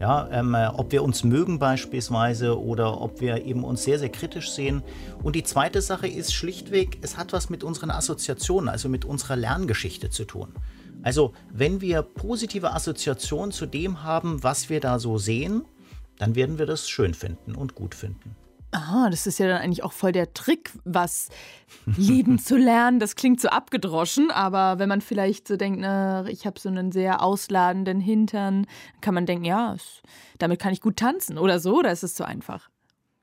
ja, 0.00 0.28
ähm, 0.32 0.54
äh, 0.54 0.66
ob 0.68 0.92
wir 0.92 1.02
uns 1.02 1.24
mögen 1.24 1.58
beispielsweise 1.58 2.58
oder 2.58 3.00
ob 3.00 3.20
wir 3.20 3.44
eben 3.44 3.64
uns 3.64 3.84
sehr, 3.84 3.98
sehr 3.98 4.08
kritisch 4.08 4.50
sehen. 4.50 4.82
Und 5.22 5.36
die 5.36 5.44
zweite 5.44 5.82
Sache 5.82 6.08
ist 6.08 6.32
schlichtweg, 6.32 6.98
es 7.02 7.18
hat 7.18 7.34
was 7.34 7.50
mit 7.50 7.62
unseren 7.62 7.90
Assoziationen, 7.90 8.70
also 8.70 8.88
mit 8.88 9.04
unserer 9.04 9.36
Lerngeschichte 9.36 10.08
zu 10.08 10.24
tun. 10.24 10.54
Also 11.02 11.34
wenn 11.52 11.82
wir 11.82 12.02
positive 12.02 12.72
Assoziationen 12.72 13.52
zu 13.52 13.66
dem 13.66 14.02
haben, 14.02 14.42
was 14.42 14.70
wir 14.70 14.80
da 14.80 14.98
so 14.98 15.18
sehen, 15.18 15.64
dann 16.18 16.34
werden 16.34 16.58
wir 16.58 16.66
das 16.66 16.88
schön 16.88 17.12
finden 17.12 17.54
und 17.54 17.74
gut 17.74 17.94
finden. 17.94 18.36
Aha, 18.72 19.10
das 19.10 19.26
ist 19.26 19.38
ja 19.38 19.48
dann 19.48 19.60
eigentlich 19.60 19.82
auch 19.82 19.92
voll 19.92 20.12
der 20.12 20.32
Trick, 20.32 20.70
was 20.84 21.28
lieben 21.86 22.38
zu 22.38 22.56
lernen. 22.56 23.00
Das 23.00 23.16
klingt 23.16 23.40
so 23.40 23.48
abgedroschen, 23.48 24.30
aber 24.30 24.78
wenn 24.78 24.88
man 24.88 25.00
vielleicht 25.00 25.48
so 25.48 25.56
denkt, 25.56 25.80
na, 25.80 26.24
ich 26.26 26.46
habe 26.46 26.60
so 26.60 26.68
einen 26.68 26.92
sehr 26.92 27.22
ausladenden 27.22 28.00
Hintern, 28.00 28.66
kann 29.00 29.14
man 29.14 29.26
denken, 29.26 29.44
ja, 29.44 29.74
damit 30.38 30.60
kann 30.60 30.72
ich 30.72 30.80
gut 30.80 30.96
tanzen 30.96 31.36
oder 31.36 31.58
so, 31.58 31.78
oder 31.78 31.90
ist 31.90 32.04
es 32.04 32.14
zu 32.14 32.24
einfach? 32.24 32.68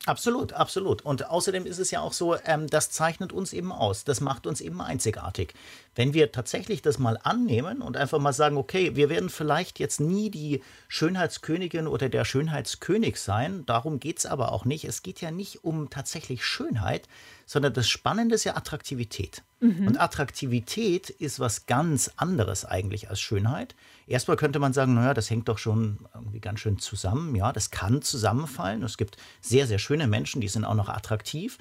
Absolut, 0.08 0.54
absolut. 0.54 1.02
Und 1.04 1.30
außerdem 1.30 1.66
ist 1.66 1.80
es 1.80 1.92
ja 1.92 2.00
auch 2.00 2.14
so, 2.14 2.38
ähm, 2.46 2.68
das 2.68 2.92
zeichnet 2.92 3.34
uns 3.34 3.52
eben 3.52 3.74
aus. 3.74 4.06
Das 4.06 4.22
macht 4.22 4.48
uns 4.48 4.62
eben 4.62 4.80
einzigartig. 4.82 5.54
Wenn 5.98 6.14
wir 6.14 6.32
tatsächlich 6.32 6.84
das 6.84 7.00
mal 7.00 7.20
annehmen 7.24 7.82
und 7.82 7.98
einfach 7.98 8.20
mal 8.20 8.32
sagen, 8.32 8.56
okay, 8.56 8.96
wir 8.96 9.10
werden 9.10 9.30
vielleicht 9.30 9.80
jetzt 9.80 10.00
nie 10.00 10.30
die 10.30 10.62
Schönheitskönigin 10.88 11.88
oder 11.88 12.08
der 12.08 12.24
Schönheitskönig 12.24 13.20
sein, 13.20 13.66
darum 13.66 14.00
geht 14.00 14.20
es 14.20 14.28
aber 14.28 14.52
auch 14.52 14.64
nicht. 14.64 14.86
Es 14.86 15.02
geht 15.02 15.22
ja 15.22 15.32
nicht 15.32 15.64
um 15.64 15.90
tatsächlich 15.90 16.46
Schönheit, 16.46 17.10
sondern 17.48 17.74
das 17.74 17.90
Spannende 17.90 18.36
ist 18.36 18.44
ja 18.44 18.56
Attraktivität. 18.56 19.42
Mhm. 19.60 19.88
Und 19.88 20.00
Attraktivität 20.00 21.10
ist 21.10 21.40
was 21.40 21.66
ganz 21.66 22.12
anderes 22.16 22.64
eigentlich 22.64 23.10
als 23.10 23.20
Schönheit. 23.20 23.74
Erstmal 24.06 24.38
könnte 24.38 24.60
man 24.60 24.74
sagen, 24.74 24.94
naja, 24.94 25.16
das 25.16 25.32
hängt 25.32 25.50
doch 25.50 25.58
schon 25.58 25.98
irgendwie 26.14 26.42
ganz 26.42 26.60
schön 26.60 26.78
zusammen. 26.78 27.36
Ja, 27.36 27.52
das 27.52 27.72
kann 27.72 28.04
zusammenfallen. 28.04 28.84
Es 28.84 28.98
gibt 28.98 29.18
sehr, 29.42 29.66
sehr 29.66 29.80
schöne 29.80 30.06
Menschen, 30.06 30.42
die 30.42 30.48
sind 30.48 30.64
auch 30.64 30.76
noch 30.76 30.90
attraktiv. 30.90 31.58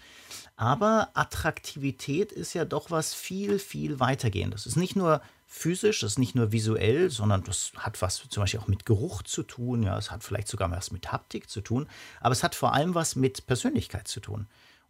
Aber 0.56 1.10
Attraktivität 1.12 2.32
ist 2.32 2.54
ja 2.54 2.64
doch 2.64 2.90
was 2.90 3.12
viel, 3.12 3.58
viel 3.58 4.00
weitergehendes. 4.00 4.62
Es 4.62 4.72
ist 4.72 4.76
nicht 4.76 4.96
nur 4.96 5.20
physisch, 5.46 6.00
das 6.00 6.12
ist 6.12 6.18
nicht 6.18 6.34
nur 6.34 6.50
visuell, 6.50 7.10
sondern 7.10 7.44
das 7.44 7.72
hat 7.76 8.00
was 8.00 8.26
zum 8.28 8.42
Beispiel 8.42 8.60
auch 8.60 8.66
mit 8.66 8.86
Geruch 8.86 9.22
zu 9.22 9.42
tun. 9.42 9.82
Ja, 9.82 9.98
es 9.98 10.10
hat 10.10 10.25
vielleicht 10.25 10.48
sogar 10.48 10.70
was 10.70 10.90
mit 10.90 11.12
Haptik 11.12 11.50
zu 11.50 11.60
tun. 11.60 11.86
Aber 12.20 12.32
es 12.32 12.42
hat 12.42 12.54
vor 12.54 12.72
allem 12.72 12.94
was 12.94 13.16
mit 13.16 13.46
Persönlichkeit 13.46 14.08
zu 14.08 14.20
tun. 14.20 14.46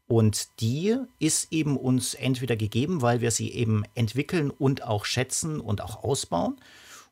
Und 0.07 0.61
die 0.61 0.97
ist 1.19 1.53
eben 1.53 1.77
uns 1.77 2.15
entweder 2.15 2.57
gegeben, 2.57 3.03
weil 3.03 3.21
wir 3.21 3.33
sie 3.33 3.51
eben 3.51 3.83
entwickeln 3.95 4.51
und 4.51 4.85
auch 4.85 5.05
schätzen 5.05 5.61
und 5.61 5.81
auch 5.81 6.05
ausbauen. 6.05 6.61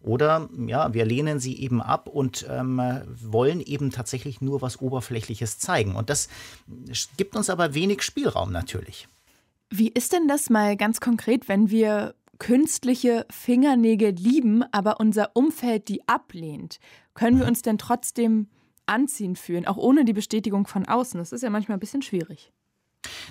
Oder 0.04 0.50
ja, 0.66 0.92
wir 0.92 1.06
lehnen 1.06 1.40
sie 1.40 1.58
eben 1.58 1.80
ab 1.80 2.08
und 2.08 2.46
ähm, 2.50 2.80
wollen 3.22 3.60
eben 3.60 3.90
tatsächlich 3.90 4.42
nur 4.42 4.60
was 4.60 4.80
Oberflächliches 4.80 5.58
zeigen. 5.58 5.96
Und 5.96 6.10
das 6.10 6.28
gibt 7.16 7.34
uns 7.36 7.48
aber 7.48 7.74
wenig 7.74 8.02
Spielraum 8.02 8.52
natürlich. 8.52 9.08
Wie 9.70 9.88
ist 9.88 10.12
denn 10.12 10.28
das 10.28 10.50
mal 10.50 10.76
ganz 10.76 11.00
konkret, 11.00 11.48
wenn 11.48 11.70
wir 11.70 12.14
künstliche 12.38 13.26
Fingernägel 13.30 14.10
lieben, 14.10 14.62
aber 14.72 15.00
unser 15.00 15.30
Umfeld 15.34 15.88
die 15.88 16.06
ablehnt? 16.06 16.80
Können 17.14 17.38
wir 17.38 17.44
mhm. 17.44 17.50
uns 17.50 17.62
denn 17.62 17.78
trotzdem 17.78 18.48
anziehen 18.84 19.36
fühlen, 19.36 19.66
auch 19.66 19.78
ohne 19.78 20.04
die 20.04 20.12
Bestätigung 20.12 20.66
von 20.66 20.86
außen? 20.86 21.18
Das 21.18 21.32
ist 21.32 21.42
ja 21.42 21.48
manchmal 21.48 21.78
ein 21.78 21.80
bisschen 21.80 22.02
schwierig. 22.02 22.52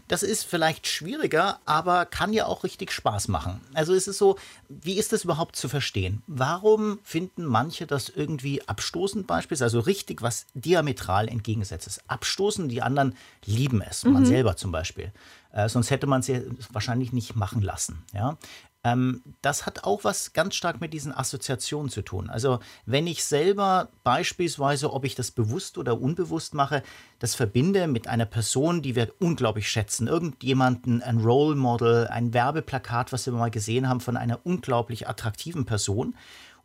Das 0.08 0.24
ist 0.24 0.44
vielleicht 0.44 0.88
schwieriger, 0.88 1.60
aber 1.65 2.06
kann 2.06 2.34
ja 2.34 2.46
auch 2.46 2.63
richtig 2.63 2.92
Spaß 2.92 3.27
machen. 3.27 3.62
Also 3.74 3.94
es 3.94 4.08
ist 4.08 4.18
so, 4.18 4.38
wie 4.70 4.98
ist 4.98 5.13
das 5.13 5.24
überhaupt 5.24 5.56
zu 5.56 5.70
verstehen? 5.70 6.24
Warum 6.27 7.00
finden 7.03 7.46
manche 7.46 7.88
das 7.88 8.10
irgendwie 8.10 8.68
abstoßend 8.68 9.27
beispielsweise, 9.27 9.77
also 9.77 9.80
richtig 9.80 10.22
was 10.22 10.46
diametral 10.53 11.27
entgegengesetztes? 11.27 12.01
Abstoßend, 12.08 12.72
die 12.72 12.82
anderen 12.82 13.15
lieben 13.46 13.82
es, 13.82 14.03
mhm. 14.03 14.13
man 14.13 14.25
selber 14.25 14.56
zum 14.56 14.72
Beispiel. 14.72 15.12
Äh, 15.51 15.70
sonst 15.70 15.92
hätte 15.92 16.08
man 16.08 16.22
es 16.22 16.27
ja 16.27 16.39
wahrscheinlich 16.72 17.13
nicht 17.13 17.36
machen 17.36 17.62
lassen. 17.62 18.03
Ja? 18.13 18.38
Ähm, 18.84 19.22
das 19.42 19.66
hat 19.66 19.86
auch 19.86 20.04
was 20.04 20.34
ganz 20.34 20.56
stark 20.56 20.82
mit 20.82 20.94
diesen 20.94 21.13
Assoziationen 21.13 21.90
zu 21.90 22.02
tun. 22.02 22.30
Also 22.30 22.60
wenn 22.86 23.08
ich 23.08 23.24
selber 23.24 23.90
beispielsweise, 24.04 24.92
ob 24.92 25.06
ich 25.06 25.16
das 25.16 25.32
bewusst 25.32 25.78
oder 25.78 26.02
unbewusst 26.02 26.54
mache, 26.54 26.84
das 27.20 27.34
verbinde 27.34 27.88
mit 27.88 28.08
einer 28.08 28.25
Person, 28.25 28.82
die 28.82 28.96
wir 28.96 29.13
unglaublich 29.20 29.70
schätzen, 29.70 30.08
irgendjemanden, 30.08 31.02
ein 31.02 31.20
Role 31.20 31.56
Model, 31.56 32.08
ein 32.08 32.34
Werbeplakat, 32.34 33.13
was 33.13 33.25
wir 33.25 33.34
mal 33.34 33.52
gesehen 33.52 33.88
haben 33.88 34.02
von 34.02 34.18
einer 34.18 34.40
unglaublich 34.44 35.08
attraktiven 35.08 35.66
Person 35.66 36.16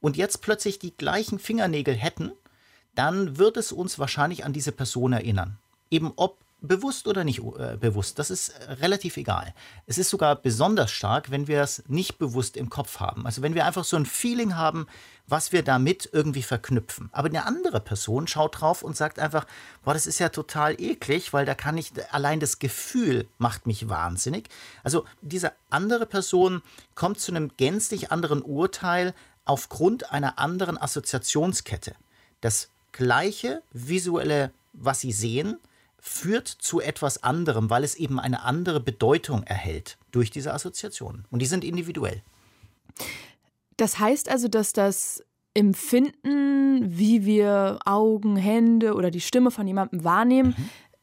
und 0.00 0.16
jetzt 0.16 0.42
plötzlich 0.42 0.78
die 0.78 0.96
gleichen 0.96 1.38
Fingernägel 1.38 1.94
hätten, 1.94 2.32
dann 2.94 3.38
wird 3.38 3.56
es 3.56 3.70
uns 3.70 3.98
wahrscheinlich 3.98 4.44
an 4.44 4.52
diese 4.52 4.72
Person 4.72 5.12
erinnern. 5.12 5.58
Eben 5.90 6.12
ob 6.16 6.36
Bewusst 6.60 7.06
oder 7.06 7.22
nicht 7.22 7.38
äh, 7.38 7.76
bewusst, 7.76 8.18
das 8.18 8.30
ist 8.30 8.48
äh, 8.48 8.72
relativ 8.72 9.16
egal. 9.16 9.54
Es 9.86 9.96
ist 9.96 10.10
sogar 10.10 10.34
besonders 10.34 10.90
stark, 10.90 11.30
wenn 11.30 11.46
wir 11.46 11.62
es 11.62 11.84
nicht 11.86 12.18
bewusst 12.18 12.56
im 12.56 12.68
Kopf 12.68 12.98
haben. 12.98 13.26
Also 13.26 13.42
wenn 13.42 13.54
wir 13.54 13.64
einfach 13.64 13.84
so 13.84 13.96
ein 13.96 14.06
Feeling 14.06 14.56
haben, 14.56 14.88
was 15.28 15.52
wir 15.52 15.62
damit 15.62 16.08
irgendwie 16.12 16.42
verknüpfen. 16.42 17.10
Aber 17.12 17.28
eine 17.28 17.46
andere 17.46 17.80
Person 17.80 18.26
schaut 18.26 18.60
drauf 18.60 18.82
und 18.82 18.96
sagt 18.96 19.20
einfach, 19.20 19.46
boah, 19.84 19.94
das 19.94 20.06
ist 20.08 20.18
ja 20.18 20.30
total 20.30 20.80
eklig, 20.80 21.32
weil 21.32 21.46
da 21.46 21.54
kann 21.54 21.76
ich, 21.76 21.92
allein 22.10 22.40
das 22.40 22.58
Gefühl 22.58 23.28
macht 23.38 23.66
mich 23.66 23.88
wahnsinnig. 23.88 24.48
Also 24.82 25.04
diese 25.20 25.52
andere 25.70 26.06
Person 26.06 26.62
kommt 26.94 27.20
zu 27.20 27.30
einem 27.30 27.52
gänzlich 27.56 28.10
anderen 28.10 28.42
Urteil 28.42 29.14
aufgrund 29.44 30.10
einer 30.10 30.38
anderen 30.38 30.76
Assoziationskette. 30.76 31.94
Das 32.40 32.68
gleiche 32.92 33.62
visuelle, 33.72 34.50
was 34.72 35.00
sie 35.00 35.12
sehen, 35.12 35.58
führt 36.00 36.48
zu 36.48 36.80
etwas 36.80 37.22
anderem, 37.22 37.70
weil 37.70 37.84
es 37.84 37.94
eben 37.94 38.20
eine 38.20 38.42
andere 38.42 38.80
Bedeutung 38.80 39.42
erhält 39.42 39.98
durch 40.10 40.30
diese 40.30 40.54
Assoziationen. 40.54 41.24
Und 41.30 41.40
die 41.40 41.46
sind 41.46 41.64
individuell. 41.64 42.22
Das 43.76 43.98
heißt 43.98 44.28
also, 44.28 44.48
dass 44.48 44.72
das 44.72 45.24
Empfinden, 45.54 46.98
wie 46.98 47.24
wir 47.24 47.80
Augen, 47.84 48.36
Hände 48.36 48.94
oder 48.94 49.10
die 49.10 49.20
Stimme 49.20 49.50
von 49.50 49.66
jemandem 49.66 50.04
wahrnehmen, 50.04 50.54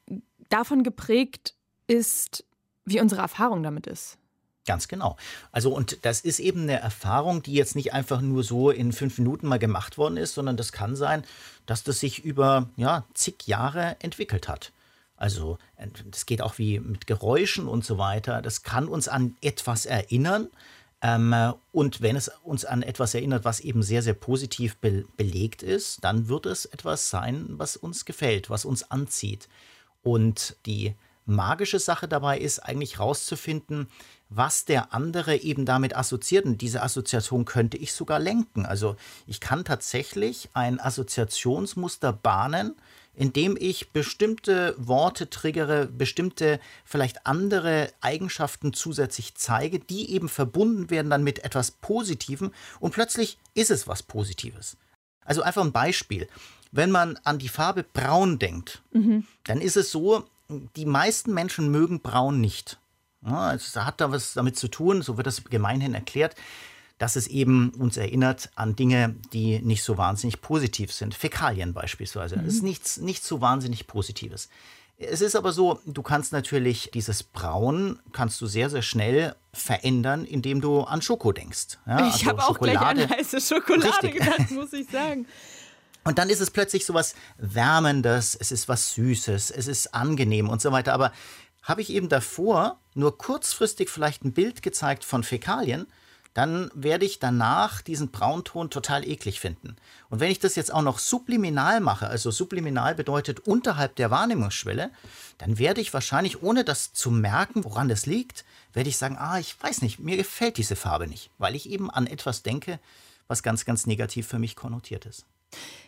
mhm. 0.07 0.21
davon 0.49 0.83
geprägt 0.83 1.55
ist, 1.87 2.45
wie 2.85 3.01
unsere 3.01 3.21
Erfahrung 3.21 3.63
damit 3.63 3.87
ist. 3.87 4.17
Ganz 4.65 4.87
genau. 4.87 5.15
Also, 5.51 5.71
und 5.71 5.99
das 6.05 6.21
ist 6.21 6.39
eben 6.39 6.61
eine 6.63 6.79
Erfahrung, 6.79 7.43
die 7.43 7.53
jetzt 7.53 7.75
nicht 7.75 7.93
einfach 7.93 8.21
nur 8.21 8.43
so 8.43 8.71
in 8.71 8.93
fünf 8.93 9.17
Minuten 9.19 9.47
mal 9.47 9.59
gemacht 9.59 9.97
worden 9.97 10.17
ist, 10.17 10.33
sondern 10.33 10.57
das 10.57 10.71
kann 10.71 10.95
sein, 10.95 11.23
dass 11.67 11.83
das 11.83 11.99
sich 11.99 12.25
über 12.25 12.69
ja, 12.75 13.03
zig 13.13 13.45
Jahre 13.45 13.95
entwickelt 13.99 14.47
hat. 14.47 14.71
Also 15.17 15.57
das 16.09 16.25
geht 16.25 16.41
auch 16.41 16.57
wie 16.57 16.79
mit 16.79 17.07
Geräuschen 17.07 17.67
und 17.67 17.85
so 17.85 17.97
weiter. 17.97 18.41
Das 18.41 18.63
kann 18.63 18.87
uns 18.87 19.07
an 19.07 19.35
etwas 19.41 19.85
erinnern. 19.85 20.49
Ähm, 21.01 21.53
und 21.71 22.01
wenn 22.01 22.15
es 22.15 22.31
uns 22.43 22.65
an 22.65 22.81
etwas 22.81 23.13
erinnert, 23.13 23.45
was 23.45 23.59
eben 23.59 23.83
sehr, 23.83 24.01
sehr 24.01 24.13
positiv 24.13 24.77
be 24.77 25.05
belegt 25.17 25.63
ist, 25.63 26.03
dann 26.03 26.27
wird 26.27 26.45
es 26.45 26.65
etwas 26.65 27.09
sein, 27.09 27.45
was 27.49 27.77
uns 27.77 28.05
gefällt, 28.05 28.49
was 28.49 28.65
uns 28.65 28.89
anzieht. 28.91 29.47
Und 30.03 30.55
die 30.65 30.95
magische 31.25 31.79
Sache 31.79 32.07
dabei 32.07 32.37
ist 32.39 32.59
eigentlich 32.59 32.99
herauszufinden, 32.99 33.87
was 34.29 34.65
der 34.65 34.93
andere 34.93 35.37
eben 35.37 35.65
damit 35.65 35.95
assoziiert. 35.95 36.45
Und 36.45 36.61
diese 36.61 36.81
Assoziation 36.81 37.45
könnte 37.45 37.77
ich 37.77 37.93
sogar 37.93 38.19
lenken. 38.19 38.65
Also 38.65 38.95
ich 39.27 39.39
kann 39.39 39.65
tatsächlich 39.65 40.49
ein 40.53 40.79
Assoziationsmuster 40.79 42.13
bahnen, 42.13 42.75
indem 43.15 43.57
ich 43.59 43.91
bestimmte 43.91 44.75
Worte 44.77 45.29
triggere, 45.29 45.87
bestimmte 45.87 46.59
vielleicht 46.83 47.25
andere 47.25 47.91
Eigenschaften 48.01 48.73
zusätzlich 48.73 49.35
zeige, 49.35 49.79
die 49.79 50.11
eben 50.11 50.29
verbunden 50.29 50.89
werden 50.89 51.09
dann 51.09 51.23
mit 51.23 51.43
etwas 51.43 51.71
Positivem 51.71 52.51
und 52.79 52.93
plötzlich 52.93 53.37
ist 53.53 53.71
es 53.71 53.87
was 53.87 54.03
Positives. 54.03 54.77
Also 55.23 55.41
einfach 55.41 55.63
ein 55.63 55.71
Beispiel. 55.71 56.27
Wenn 56.71 56.91
man 56.91 57.17
an 57.23 57.39
die 57.39 57.49
Farbe 57.49 57.83
Braun 57.83 58.37
denkt, 58.37 58.81
mhm. 58.91 59.25
dann 59.45 59.61
ist 59.61 59.77
es 59.77 59.91
so, 59.91 60.25
die 60.75 60.85
meisten 60.85 61.33
Menschen 61.33 61.71
mögen 61.71 62.01
Braun 62.01 62.41
nicht. 62.41 62.79
Ja, 63.25 63.53
es 63.53 63.75
hat 63.75 64.01
da 64.01 64.11
was 64.11 64.33
damit 64.33 64.57
zu 64.57 64.67
tun, 64.67 65.01
so 65.01 65.17
wird 65.17 65.25
das 65.25 65.43
gemeinhin 65.45 65.95
erklärt 65.95 66.35
dass 66.97 67.15
es 67.15 67.27
eben 67.27 67.71
uns 67.71 67.97
erinnert 67.97 68.49
an 68.55 68.75
Dinge, 68.75 69.15
die 69.33 69.59
nicht 69.59 69.83
so 69.83 69.97
wahnsinnig 69.97 70.41
positiv 70.41 70.93
sind. 70.93 71.13
Fäkalien 71.13 71.73
beispielsweise. 71.73 72.37
Mhm. 72.37 72.45
Das 72.45 72.53
ist 72.55 72.63
nichts, 72.63 72.97
nichts 72.97 73.27
so 73.27 73.41
wahnsinnig 73.41 73.87
Positives. 73.87 74.49
Es 74.97 75.19
ist 75.19 75.35
aber 75.35 75.51
so, 75.51 75.81
du 75.85 76.01
kannst 76.01 76.31
natürlich 76.31 76.89
dieses 76.93 77.21
Braun 77.23 77.99
kannst 78.13 78.39
du 78.39 78.47
sehr, 78.47 78.69
sehr 78.69 78.81
schnell 78.81 79.35
verändern, 79.51 80.23
indem 80.23 80.61
du 80.61 80.81
an 80.81 81.01
Schoko 81.01 81.33
denkst. 81.33 81.79
Ja, 81.85 82.07
ich 82.07 82.13
also 82.13 82.27
habe 82.27 82.43
auch 82.45 82.59
gleich 82.59 82.79
an 82.79 83.09
heiße 83.09 83.41
Schokolade 83.41 84.03
Richtig. 84.03 84.13
gedacht, 84.13 84.51
muss 84.51 84.71
ich 84.71 84.89
sagen. 84.89 85.27
Und 86.05 86.17
dann 86.17 86.29
ist 86.29 86.39
es 86.39 86.51
plötzlich 86.51 86.85
so 86.85 86.93
was 86.93 87.15
Wärmendes, 87.37 88.37
es 88.39 88.51
ist 88.51 88.69
was 88.69 88.93
Süßes, 88.93 89.51
es 89.51 89.67
ist 89.67 89.93
angenehm 89.93 90.47
und 90.47 90.61
so 90.61 90.71
weiter. 90.71 90.93
Aber 90.93 91.11
habe 91.61 91.81
ich 91.81 91.89
eben 91.89 92.07
davor 92.07 92.79
nur 92.93 93.17
kurzfristig 93.17 93.89
vielleicht 93.89 94.23
ein 94.23 94.31
Bild 94.31 94.61
gezeigt 94.61 95.03
von 95.03 95.23
Fäkalien, 95.23 95.87
dann 96.35 96.69
werde 96.75 97.05
ich 97.05 97.19
danach 97.19 97.81
diesen 97.81 98.11
Braunton 98.11 98.69
total 98.69 99.07
eklig 99.07 99.39
finden. 99.39 99.77
Und 100.09 100.19
wenn 100.19 100.29
ich 100.29 100.39
das 100.39 100.55
jetzt 100.55 100.71
auch 100.71 100.81
noch 100.81 100.99
subliminal 100.99 101.79
mache, 101.79 102.07
also 102.07 102.29
subliminal 102.29 102.93
bedeutet 102.93 103.39
unterhalb 103.39 103.95
der 103.95 104.11
Wahrnehmungsschwelle, 104.11 104.91
dann 105.37 105.57
werde 105.57 105.79
ich 105.79 105.93
wahrscheinlich, 105.93 106.43
ohne 106.43 106.65
das 106.65 106.91
zu 106.91 107.09
merken, 107.09 107.63
woran 107.63 107.87
das 107.87 108.05
liegt, 108.05 108.43
werde 108.73 108.89
ich 108.89 108.97
sagen, 108.97 109.15
ah, 109.17 109.39
ich 109.39 109.55
weiß 109.63 109.81
nicht, 109.81 109.99
mir 109.99 110.17
gefällt 110.17 110.57
diese 110.57 110.75
Farbe 110.75 111.07
nicht, 111.07 111.29
weil 111.37 111.55
ich 111.55 111.69
eben 111.69 111.89
an 111.89 112.05
etwas 112.05 112.43
denke, 112.43 112.79
was 113.29 113.41
ganz, 113.41 113.63
ganz 113.63 113.87
negativ 113.87 114.27
für 114.27 114.37
mich 114.37 114.57
konnotiert 114.57 115.05
ist. 115.05 115.25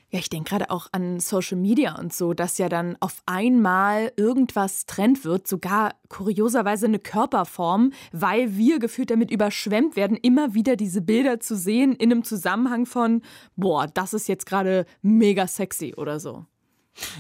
Ja, 0.10 0.20
ich 0.20 0.30
denke 0.30 0.52
gerade 0.52 0.70
auch 0.70 0.88
an 0.94 1.20
Social 1.20 1.58
Media 1.58 2.00
und 2.00 2.14
so, 2.14 2.34
dass 2.34 2.58
ja 2.58 2.70
dann 2.70 2.96
auf 3.02 3.22
einmal 3.26 4.14
irgendwas 4.16 4.86
Trend 4.86 5.26
wird, 5.26 5.48
sogar 5.48 5.96
kurioserweise 6.08 6.86
eine 6.86 7.00
Körperform, 7.00 7.92
weil 8.14 8.56
wir 8.56 8.80
gefühlt 8.80 9.12
damit 9.12 9.32
überschwemmt 9.32 9.98
werden, 9.98 10.16
immer 10.16 10.54
wieder 10.54 10.78
diese 10.78 11.02
Bilder 11.02 11.42
zu 11.42 11.58
sehen 11.58 11.94
in 11.94 12.10
einem 12.12 12.24
Zusammenhang 12.24 12.86
von, 12.86 13.22
boah, 13.58 13.86
das 13.86 14.14
ist 14.14 14.30
jetzt 14.30 14.46
gerade 14.46 14.86
mega 15.02 15.46
sexy 15.46 15.94
oder 15.98 16.22
so. 16.22 16.46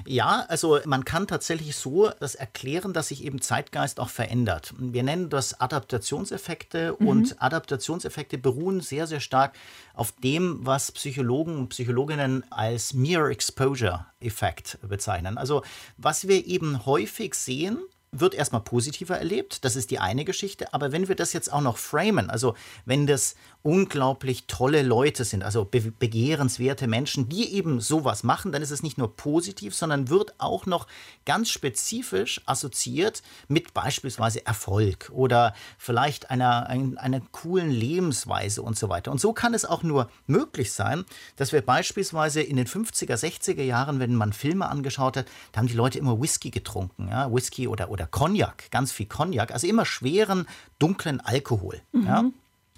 Ja, 0.06 0.46
also 0.48 0.80
man 0.86 1.06
kann 1.06 1.28
tatsächlich 1.28 1.76
so 1.76 2.10
das 2.20 2.36
erklären, 2.36 2.94
dass 2.94 3.10
sich 3.10 3.24
eben 3.24 3.42
Zeitgeist 3.42 4.00
auch 4.00 4.10
verändert. 4.10 4.74
Wir 4.78 5.04
nennen 5.04 5.30
das 5.30 5.60
Adaptationseffekte 5.60 6.96
mhm. 7.00 7.08
und 7.08 7.42
Adaptationseffekte 7.42 8.38
beruhen 8.38 8.82
sehr, 8.82 9.08
sehr 9.08 9.20
stark 9.20 9.54
auf 9.94 10.12
dem, 10.24 10.66
was 10.66 10.92
Psychologen 10.92 11.58
und 11.58 11.70
Psychologinnen 11.70 12.44
als 12.52 12.94
Mere 12.94 13.32
Exposure 13.32 14.06
Effekt 14.20 14.80
bezeichnen. 14.88 15.38
Also 15.38 15.64
was 15.98 16.28
wir 16.28 16.46
eben 16.46 16.86
häufig 16.86 17.36
sehen, 17.36 17.80
wird 18.12 18.34
erstmal 18.34 18.62
positiver 18.62 19.18
erlebt. 19.18 19.66
Das 19.66 19.76
ist 19.76 19.92
die 19.92 20.00
eine 20.00 20.26
Geschichte. 20.26 20.74
Aber 20.74 20.92
wenn 20.92 21.08
wir 21.08 21.16
das 21.16 21.34
jetzt 21.34 21.52
auch 21.52 21.62
noch 21.62 21.78
framen, 21.78 22.30
also 22.30 22.56
wenn 22.86 23.08
das 23.08 23.36
unglaublich 23.64 24.46
tolle 24.48 24.82
Leute 24.82 25.26
sind, 25.26 25.44
also 25.44 25.66
be 25.66 25.82
begehrenswerte 26.00 26.88
Menschen, 26.88 27.28
die 27.28 27.54
eben 27.54 27.80
sowas 27.80 28.24
machen, 28.24 28.52
dann 28.52 28.62
ist 28.62 28.72
es 28.72 28.84
nicht 28.84 28.98
nur 28.98 29.16
positiv, 29.16 29.76
sondern 29.76 30.10
wird 30.10 30.36
auch 30.38 30.66
noch 30.66 30.88
ganz 31.26 31.50
spezifisch 31.50 32.42
assoziiert 32.46 33.22
mit 33.48 33.74
beispielsweise 33.74 34.46
Erfolg 34.46 35.10
oder 35.14 35.54
vielleicht 35.78 36.30
einer, 36.30 36.68
einer, 36.68 37.02
einer 37.02 37.22
coolen 37.32 37.70
Lebensweise 37.70 38.62
und 38.62 38.78
so 38.78 38.90
weiter. 38.90 39.12
Und 39.12 39.20
so 39.20 39.34
kann 39.34 39.54
es 39.54 39.66
auch 39.66 39.84
nur 39.84 40.10
möglich 40.28 40.72
sein, 40.72 41.04
dass 41.36 41.52
wir 41.52 41.62
beispielsweise 41.62 42.42
in 42.42 42.56
den 42.56 42.68
50er, 42.68 43.16
60er 43.16 43.64
Jahren, 43.64 44.00
wenn 44.00 44.16
man 44.16 44.34
Filme 44.34 44.70
angeschaut 44.70 45.18
hat, 45.18 45.28
da 45.52 45.60
haben 45.60 45.68
die 45.68 45.74
Leute 45.74 46.00
immer 46.00 46.22
Whisky 46.22 46.52
getrunken, 46.52 47.10
ja, 47.10 47.34
Whisky 47.34 47.68
oder 47.68 47.90
oder 47.98 48.08
Cognac, 48.08 48.70
ganz 48.72 48.92
viel 48.92 49.08
Cognac, 49.08 49.52
also 49.52 49.68
immer 49.68 49.86
schweren, 49.86 50.48
dunklen 50.80 51.20
Alkohol. 51.20 51.82
Mhm. 51.92 52.06
Ja? 52.06 52.24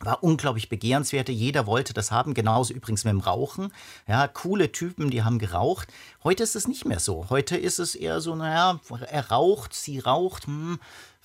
war 0.01 0.23
unglaublich 0.23 0.69
begehrenswert. 0.69 1.29
Jeder 1.29 1.67
wollte 1.67 1.93
das 1.93 2.11
haben. 2.11 2.33
Genauso 2.33 2.73
übrigens 2.73 3.03
mit 3.03 3.11
dem 3.11 3.19
Rauchen. 3.19 3.73
Ja, 4.07 4.27
coole 4.27 4.71
Typen, 4.71 5.09
die 5.09 5.23
haben 5.23 5.39
geraucht. 5.39 5.89
Heute 6.23 6.43
ist 6.43 6.55
es 6.55 6.67
nicht 6.67 6.85
mehr 6.85 6.99
so. 6.99 7.29
Heute 7.29 7.57
ist 7.57 7.79
es 7.79 7.95
eher 7.95 8.21
so, 8.21 8.35
naja, 8.35 8.79
er 9.09 9.29
raucht, 9.29 9.73
sie 9.73 9.99
raucht, 9.99 10.47
hm, 10.47 10.79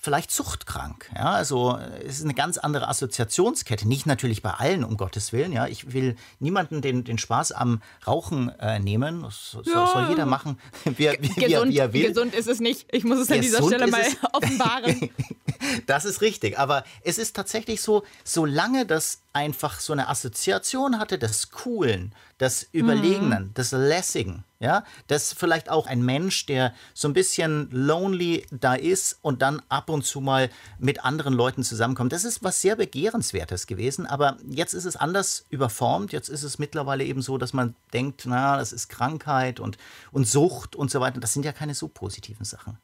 vielleicht 0.05 0.31
zuchtkrank. 0.31 1.09
Ja, 1.15 1.31
also 1.31 1.77
es 2.05 2.17
ist 2.19 2.23
eine 2.23 2.35
ganz 2.35 2.57
andere 2.57 2.87
Assoziationskette. 2.87 3.87
Nicht 3.87 4.05
natürlich 4.05 4.41
bei 4.43 4.51
allen, 4.51 4.83
um 4.83 4.97
Gottes 4.97 5.33
Willen. 5.33 5.51
Ja, 5.51 5.67
ich 5.67 5.93
will 5.93 6.15
niemanden 6.39 6.81
den, 6.81 7.03
den 7.03 7.17
Spaß 7.17 7.51
am 7.51 7.81
Rauchen 8.05 8.49
äh, 8.59 8.79
nehmen. 8.79 9.23
Das 9.23 9.51
soll, 9.51 9.63
ja. 9.65 9.87
soll 9.87 10.09
jeder 10.09 10.27
machen, 10.27 10.59
wie, 10.85 11.09
wie, 11.19 11.29
gesund, 11.29 11.73
wie, 11.73 11.77
er 11.79 11.91
will. 11.91 12.07
Gesund 12.09 12.35
ist 12.35 12.47
es 12.47 12.59
nicht. 12.59 12.87
Ich 12.91 13.03
muss 13.03 13.19
es 13.19 13.31
an 13.31 13.41
dieser 13.41 13.63
Stelle 13.63 13.87
mal 13.87 14.05
offenbaren. 14.31 15.09
das 15.87 16.05
ist 16.05 16.21
richtig. 16.21 16.59
Aber 16.59 16.83
es 17.01 17.17
ist 17.17 17.35
tatsächlich 17.35 17.81
so, 17.81 18.03
solange 18.23 18.85
das 18.85 19.21
einfach 19.35 19.81
so 19.81 19.91
eine 19.91 20.07
Assoziation 20.07 20.97
hatte 20.97 21.19
des 21.19 21.51
Coolen, 21.51 22.15
des 22.39 22.69
Überlegenen, 22.71 23.47
mhm. 23.49 23.53
des 23.53 23.71
Lässigen, 23.73 24.45
ja, 24.59 24.85
dass 25.07 25.33
vielleicht 25.33 25.69
auch 25.69 25.87
ein 25.87 26.01
Mensch, 26.01 26.45
der 26.45 26.73
so 26.93 27.09
ein 27.09 27.13
bisschen 27.13 27.69
lonely 27.69 28.45
da 28.49 28.75
ist 28.75 29.19
und 29.21 29.41
dann 29.41 29.61
ab 29.67 29.89
und 29.89 30.05
zu 30.05 30.21
mal 30.21 30.49
mit 30.79 31.03
anderen 31.03 31.33
Leuten 31.33 31.63
zusammenkommt. 31.63 32.13
Das 32.13 32.23
ist 32.23 32.45
was 32.45 32.61
sehr 32.61 32.77
begehrenswertes 32.77 33.67
gewesen, 33.67 34.05
aber 34.05 34.37
jetzt 34.49 34.73
ist 34.73 34.85
es 34.85 34.95
anders 34.95 35.45
überformt. 35.49 36.13
Jetzt 36.13 36.29
ist 36.29 36.43
es 36.43 36.57
mittlerweile 36.57 37.03
eben 37.03 37.21
so, 37.21 37.37
dass 37.37 37.51
man 37.51 37.75
denkt, 37.93 38.23
na, 38.25 38.55
das 38.55 38.71
ist 38.71 38.87
Krankheit 38.87 39.59
und, 39.59 39.77
und 40.13 40.25
Sucht 40.27 40.77
und 40.77 40.89
so 40.89 41.01
weiter. 41.01 41.19
Das 41.19 41.33
sind 41.33 41.43
ja 41.43 41.51
keine 41.51 41.75
so 41.75 41.89
positiven 41.89 42.45
Sachen. 42.45 42.77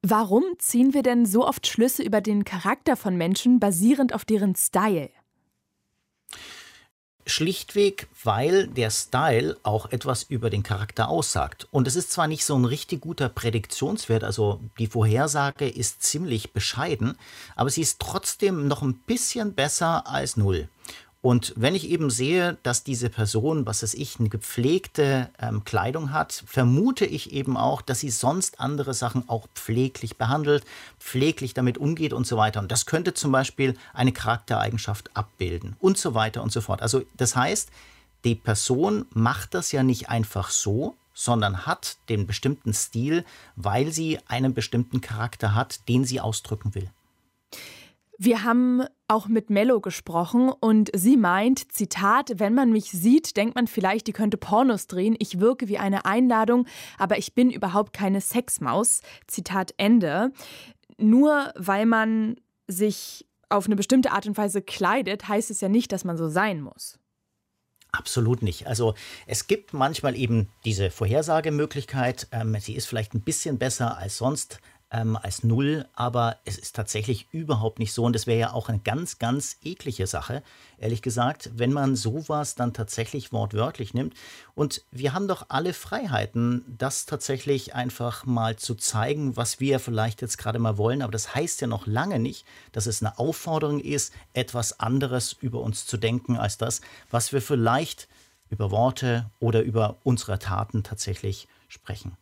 Warum 0.00 0.42
ziehen 0.58 0.94
wir 0.94 1.02
denn 1.02 1.26
so 1.26 1.46
oft 1.46 1.66
Schlüsse 1.66 2.02
über 2.02 2.20
den 2.22 2.44
Charakter 2.44 2.96
von 2.96 3.16
Menschen 3.16 3.60
basierend 3.60 4.14
auf 4.14 4.24
deren 4.24 4.56
Style? 4.56 5.10
Schlichtweg, 7.26 8.08
weil 8.24 8.66
der 8.66 8.90
Style 8.90 9.56
auch 9.62 9.90
etwas 9.92 10.24
über 10.24 10.50
den 10.50 10.62
Charakter 10.62 11.08
aussagt. 11.08 11.68
Und 11.70 11.86
es 11.86 11.94
ist 11.94 12.10
zwar 12.10 12.26
nicht 12.26 12.44
so 12.44 12.56
ein 12.56 12.64
richtig 12.64 13.00
guter 13.00 13.28
Prädiktionswert, 13.28 14.24
also 14.24 14.60
die 14.78 14.88
Vorhersage 14.88 15.68
ist 15.68 16.02
ziemlich 16.02 16.52
bescheiden, 16.52 17.16
aber 17.54 17.70
sie 17.70 17.82
ist 17.82 18.00
trotzdem 18.00 18.66
noch 18.66 18.82
ein 18.82 18.94
bisschen 19.06 19.54
besser 19.54 20.06
als 20.08 20.36
null. 20.36 20.68
Und 21.22 21.52
wenn 21.54 21.76
ich 21.76 21.88
eben 21.88 22.10
sehe, 22.10 22.58
dass 22.64 22.82
diese 22.82 23.08
Person, 23.08 23.64
was 23.64 23.84
weiß 23.84 23.94
ich, 23.94 24.18
eine 24.18 24.28
gepflegte 24.28 25.30
ähm, 25.38 25.62
Kleidung 25.64 26.12
hat, 26.12 26.42
vermute 26.46 27.06
ich 27.06 27.32
eben 27.32 27.56
auch, 27.56 27.80
dass 27.80 28.00
sie 28.00 28.10
sonst 28.10 28.58
andere 28.58 28.92
Sachen 28.92 29.28
auch 29.28 29.46
pfleglich 29.54 30.16
behandelt, 30.16 30.64
pfleglich 30.98 31.54
damit 31.54 31.78
umgeht 31.78 32.12
und 32.12 32.26
so 32.26 32.36
weiter. 32.36 32.58
Und 32.58 32.72
das 32.72 32.86
könnte 32.86 33.14
zum 33.14 33.30
Beispiel 33.30 33.76
eine 33.94 34.12
Charaktereigenschaft 34.12 35.16
abbilden 35.16 35.76
und 35.78 35.96
so 35.96 36.14
weiter 36.14 36.42
und 36.42 36.50
so 36.50 36.60
fort. 36.60 36.82
Also 36.82 37.02
das 37.16 37.36
heißt, 37.36 37.70
die 38.24 38.34
Person 38.34 39.06
macht 39.14 39.54
das 39.54 39.70
ja 39.70 39.84
nicht 39.84 40.08
einfach 40.08 40.50
so, 40.50 40.96
sondern 41.14 41.66
hat 41.66 41.98
den 42.08 42.26
bestimmten 42.26 42.72
Stil, 42.72 43.24
weil 43.54 43.92
sie 43.92 44.18
einen 44.26 44.54
bestimmten 44.54 45.00
Charakter 45.00 45.54
hat, 45.54 45.88
den 45.88 46.04
sie 46.04 46.20
ausdrücken 46.20 46.74
will. 46.74 46.90
Wir 48.24 48.44
haben 48.44 48.84
auch 49.08 49.26
mit 49.26 49.50
Mello 49.50 49.80
gesprochen 49.80 50.52
und 50.60 50.92
sie 50.94 51.16
meint, 51.16 51.72
Zitat, 51.72 52.34
wenn 52.36 52.54
man 52.54 52.70
mich 52.70 52.92
sieht, 52.92 53.36
denkt 53.36 53.56
man 53.56 53.66
vielleicht, 53.66 54.06
die 54.06 54.12
könnte 54.12 54.36
Pornos 54.36 54.86
drehen. 54.86 55.16
Ich 55.18 55.40
wirke 55.40 55.66
wie 55.66 55.78
eine 55.78 56.04
Einladung, 56.04 56.68
aber 56.98 57.18
ich 57.18 57.34
bin 57.34 57.50
überhaupt 57.50 57.92
keine 57.92 58.20
Sexmaus. 58.20 59.00
Zitat 59.26 59.74
Ende. 59.76 60.30
Nur 60.98 61.52
weil 61.56 61.84
man 61.84 62.36
sich 62.68 63.26
auf 63.48 63.66
eine 63.66 63.74
bestimmte 63.74 64.12
Art 64.12 64.26
und 64.26 64.36
Weise 64.36 64.62
kleidet, 64.62 65.26
heißt 65.26 65.50
es 65.50 65.60
ja 65.60 65.68
nicht, 65.68 65.90
dass 65.90 66.04
man 66.04 66.16
so 66.16 66.28
sein 66.28 66.60
muss. 66.60 67.00
Absolut 67.90 68.40
nicht. 68.40 68.68
Also 68.68 68.94
es 69.26 69.48
gibt 69.48 69.74
manchmal 69.74 70.16
eben 70.16 70.48
diese 70.64 70.92
Vorhersagemöglichkeit. 70.92 72.28
Ähm, 72.30 72.56
sie 72.60 72.76
ist 72.76 72.86
vielleicht 72.86 73.14
ein 73.14 73.20
bisschen 73.20 73.58
besser 73.58 73.98
als 73.98 74.16
sonst 74.16 74.60
ähm, 74.92 75.16
als 75.16 75.42
null, 75.42 75.86
aber 75.94 76.36
es 76.44 76.58
ist 76.58 76.76
tatsächlich 76.76 77.26
überhaupt 77.32 77.78
nicht 77.78 77.92
so 77.92 78.04
und 78.04 78.12
das 78.12 78.26
wäre 78.26 78.38
ja 78.38 78.52
auch 78.52 78.68
eine 78.68 78.78
ganz, 78.78 79.18
ganz 79.18 79.56
eklige 79.64 80.06
Sache, 80.06 80.42
ehrlich 80.78 81.00
gesagt, 81.00 81.50
wenn 81.54 81.72
man 81.72 81.96
sowas 81.96 82.54
dann 82.54 82.74
tatsächlich 82.74 83.32
wortwörtlich 83.32 83.94
nimmt. 83.94 84.14
Und 84.54 84.82
wir 84.90 85.14
haben 85.14 85.28
doch 85.28 85.46
alle 85.48 85.72
Freiheiten, 85.72 86.64
das 86.78 87.06
tatsächlich 87.06 87.74
einfach 87.74 88.26
mal 88.26 88.56
zu 88.56 88.74
zeigen, 88.74 89.36
was 89.36 89.60
wir 89.60 89.80
vielleicht 89.80 90.20
jetzt 90.20 90.36
gerade 90.36 90.58
mal 90.58 90.76
wollen, 90.76 91.00
aber 91.00 91.12
das 91.12 91.34
heißt 91.34 91.62
ja 91.62 91.66
noch 91.66 91.86
lange 91.86 92.18
nicht, 92.18 92.44
dass 92.72 92.86
es 92.86 93.02
eine 93.02 93.18
Aufforderung 93.18 93.80
ist, 93.80 94.12
etwas 94.34 94.78
anderes 94.78 95.32
über 95.32 95.60
uns 95.60 95.86
zu 95.86 95.96
denken 95.96 96.36
als 96.36 96.58
das, 96.58 96.82
was 97.10 97.32
wir 97.32 97.40
vielleicht 97.40 98.08
über 98.50 98.70
Worte 98.70 99.30
oder 99.40 99.62
über 99.62 99.96
unsere 100.02 100.38
Taten 100.38 100.82
tatsächlich 100.82 101.48
sprechen. 101.68 102.18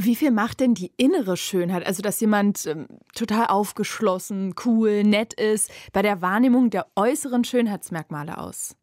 Wie 0.00 0.14
viel 0.14 0.30
macht 0.30 0.60
denn 0.60 0.74
die 0.74 0.92
innere 0.96 1.36
Schönheit, 1.36 1.84
also 1.84 2.02
dass 2.02 2.20
jemand 2.20 2.66
ähm, 2.66 2.86
total 3.14 3.46
aufgeschlossen, 3.46 4.54
cool, 4.64 5.02
nett 5.02 5.34
ist, 5.34 5.70
bei 5.92 6.02
der 6.02 6.22
Wahrnehmung 6.22 6.70
der 6.70 6.86
äußeren 6.94 7.42
Schönheitsmerkmale 7.42 8.38
aus? 8.38 8.76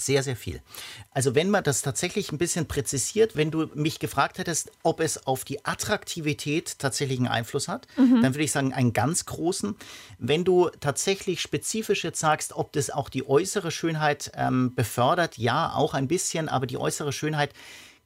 Sehr, 0.00 0.22
sehr 0.22 0.36
viel. 0.36 0.62
Also 1.10 1.34
wenn 1.34 1.50
man 1.50 1.62
das 1.62 1.82
tatsächlich 1.82 2.32
ein 2.32 2.38
bisschen 2.38 2.66
präzisiert, 2.66 3.36
wenn 3.36 3.50
du 3.50 3.66
mich 3.74 3.98
gefragt 3.98 4.38
hättest, 4.38 4.70
ob 4.82 5.00
es 5.00 5.26
auf 5.26 5.44
die 5.44 5.64
Attraktivität 5.64 6.78
tatsächlich 6.78 7.18
einen 7.18 7.28
Einfluss 7.28 7.68
hat, 7.68 7.86
mhm. 7.98 8.22
dann 8.22 8.32
würde 8.32 8.44
ich 8.44 8.52
sagen, 8.52 8.72
einen 8.72 8.94
ganz 8.94 9.26
großen. 9.26 9.76
Wenn 10.18 10.44
du 10.44 10.70
tatsächlich 10.80 11.42
spezifisch 11.42 12.02
jetzt 12.02 12.20
sagst, 12.20 12.54
ob 12.54 12.72
das 12.72 12.88
auch 12.88 13.10
die 13.10 13.28
äußere 13.28 13.70
Schönheit 13.70 14.32
ähm, 14.36 14.74
befördert, 14.74 15.36
ja, 15.36 15.74
auch 15.74 15.92
ein 15.92 16.08
bisschen, 16.08 16.48
aber 16.48 16.66
die 16.66 16.78
äußere 16.78 17.12
Schönheit 17.12 17.52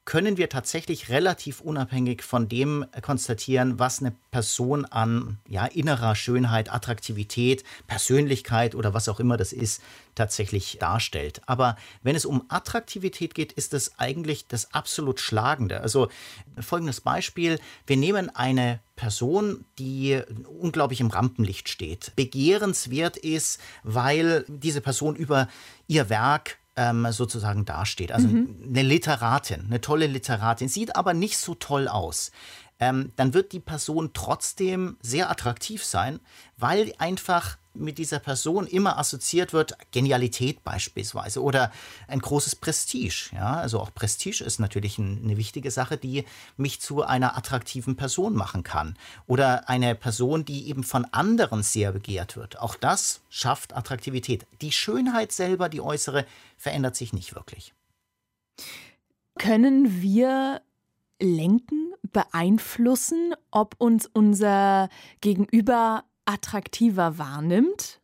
können 0.05 0.37
wir 0.37 0.49
tatsächlich 0.49 1.09
relativ 1.09 1.61
unabhängig 1.61 2.21
von 2.23 2.47
dem 2.47 2.85
konstatieren, 3.01 3.79
was 3.79 3.99
eine 3.99 4.13
Person 4.29 4.85
an 4.85 5.39
ja, 5.49 5.65
innerer 5.65 6.15
Schönheit, 6.15 6.71
Attraktivität, 6.71 7.63
Persönlichkeit 7.87 8.75
oder 8.75 8.93
was 8.93 9.09
auch 9.09 9.19
immer 9.19 9.35
das 9.35 9.51
ist, 9.51 9.81
tatsächlich 10.13 10.77
darstellt. 10.79 11.41
Aber 11.47 11.75
wenn 12.03 12.15
es 12.15 12.25
um 12.25 12.45
Attraktivität 12.49 13.33
geht, 13.33 13.51
ist 13.51 13.73
es 13.73 13.99
eigentlich 13.99 14.47
das 14.47 14.73
absolut 14.73 15.19
Schlagende. 15.19 15.81
Also 15.81 16.09
folgendes 16.59 17.01
Beispiel. 17.01 17.59
Wir 17.87 17.97
nehmen 17.97 18.33
eine 18.33 18.79
Person, 18.95 19.65
die 19.79 20.21
unglaublich 20.59 21.01
im 21.01 21.09
Rampenlicht 21.09 21.67
steht, 21.67 22.15
begehrenswert 22.15 23.17
ist, 23.17 23.59
weil 23.83 24.45
diese 24.47 24.81
Person 24.81 25.15
über 25.15 25.49
ihr 25.87 26.09
Werk 26.09 26.57
ähm, 26.75 27.07
sozusagen 27.11 27.65
dasteht. 27.65 28.11
Also 28.11 28.27
mhm. 28.27 28.55
eine 28.67 28.81
Literatin, 28.81 29.65
eine 29.65 29.81
tolle 29.81 30.07
Literatin, 30.07 30.67
sieht 30.67 30.95
aber 30.95 31.13
nicht 31.13 31.37
so 31.37 31.55
toll 31.55 31.87
aus. 31.87 32.31
Ähm, 32.79 33.13
dann 33.15 33.33
wird 33.33 33.53
die 33.53 33.59
Person 33.59 34.11
trotzdem 34.13 34.97
sehr 35.01 35.29
attraktiv 35.29 35.83
sein, 35.83 36.19
weil 36.57 36.93
einfach 36.97 37.57
mit 37.75 37.97
dieser 37.97 38.19
Person 38.19 38.67
immer 38.67 38.97
assoziiert 38.97 39.53
wird, 39.53 39.77
Genialität 39.91 40.63
beispielsweise 40.63 41.41
oder 41.41 41.71
ein 42.07 42.19
großes 42.19 42.55
Prestige. 42.55 43.29
Ja, 43.33 43.55
also 43.55 43.79
auch 43.79 43.93
Prestige 43.93 44.43
ist 44.43 44.59
natürlich 44.59 44.97
ein, 44.97 45.21
eine 45.23 45.37
wichtige 45.37 45.71
Sache, 45.71 45.97
die 45.97 46.25
mich 46.57 46.81
zu 46.81 47.03
einer 47.03 47.37
attraktiven 47.37 47.95
Person 47.95 48.35
machen 48.35 48.63
kann. 48.63 48.97
Oder 49.27 49.69
eine 49.69 49.95
Person, 49.95 50.45
die 50.45 50.67
eben 50.67 50.83
von 50.83 51.05
anderen 51.05 51.63
sehr 51.63 51.91
begehrt 51.91 52.35
wird. 52.35 52.59
Auch 52.59 52.75
das 52.75 53.21
schafft 53.29 53.75
Attraktivität. 53.75 54.45
Die 54.61 54.71
Schönheit 54.71 55.31
selber, 55.31 55.69
die 55.69 55.81
äußere, 55.81 56.25
verändert 56.57 56.95
sich 56.95 57.13
nicht 57.13 57.35
wirklich. 57.35 57.73
Können 59.37 60.01
wir 60.01 60.61
lenken, 61.21 61.93
beeinflussen, 62.11 63.33
ob 63.51 63.75
uns 63.77 64.09
unser 64.11 64.89
Gegenüber 65.21 66.05
attraktiver 66.25 67.17
wahrnimmt? 67.17 67.99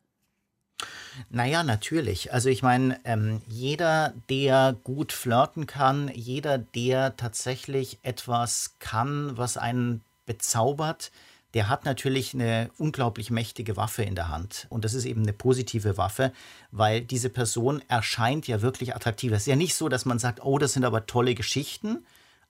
Naja, 1.29 1.63
natürlich. 1.63 2.33
Also 2.33 2.49
ich 2.49 2.63
meine, 2.63 2.99
ähm, 3.03 3.41
jeder, 3.47 4.13
der 4.29 4.75
gut 4.83 5.11
flirten 5.11 5.67
kann, 5.67 6.09
jeder, 6.13 6.57
der 6.57 7.15
tatsächlich 7.17 7.99
etwas 8.03 8.75
kann, 8.79 9.37
was 9.37 9.57
einen 9.57 10.01
bezaubert, 10.25 11.11
der 11.53 11.67
hat 11.67 11.83
natürlich 11.83 12.33
eine 12.33 12.69
unglaublich 12.77 13.29
mächtige 13.29 13.75
Waffe 13.75 14.03
in 14.03 14.15
der 14.15 14.29
Hand. 14.29 14.67
Und 14.69 14.85
das 14.85 14.93
ist 14.93 15.05
eben 15.05 15.23
eine 15.23 15.33
positive 15.33 15.97
Waffe, 15.97 16.31
weil 16.71 17.01
diese 17.01 17.29
Person 17.29 17.81
erscheint 17.89 18.47
ja 18.47 18.61
wirklich 18.61 18.95
attraktiv. 18.95 19.33
Es 19.33 19.39
ist 19.39 19.47
ja 19.47 19.57
nicht 19.57 19.75
so, 19.75 19.89
dass 19.89 20.05
man 20.05 20.17
sagt, 20.17 20.43
oh, 20.43 20.57
das 20.57 20.73
sind 20.73 20.85
aber 20.85 21.05
tolle 21.05 21.35
Geschichten, 21.35 22.05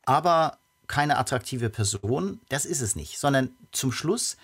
aber 0.05 0.57
keine 0.88 1.17
attraktive 1.17 1.69
Person. 1.69 2.41
Das 2.49 2.65
ist 2.65 2.81
es 2.81 2.95
nicht, 2.95 3.17
sondern 3.17 3.49
zum 3.71 3.91
Schluss 3.91 4.38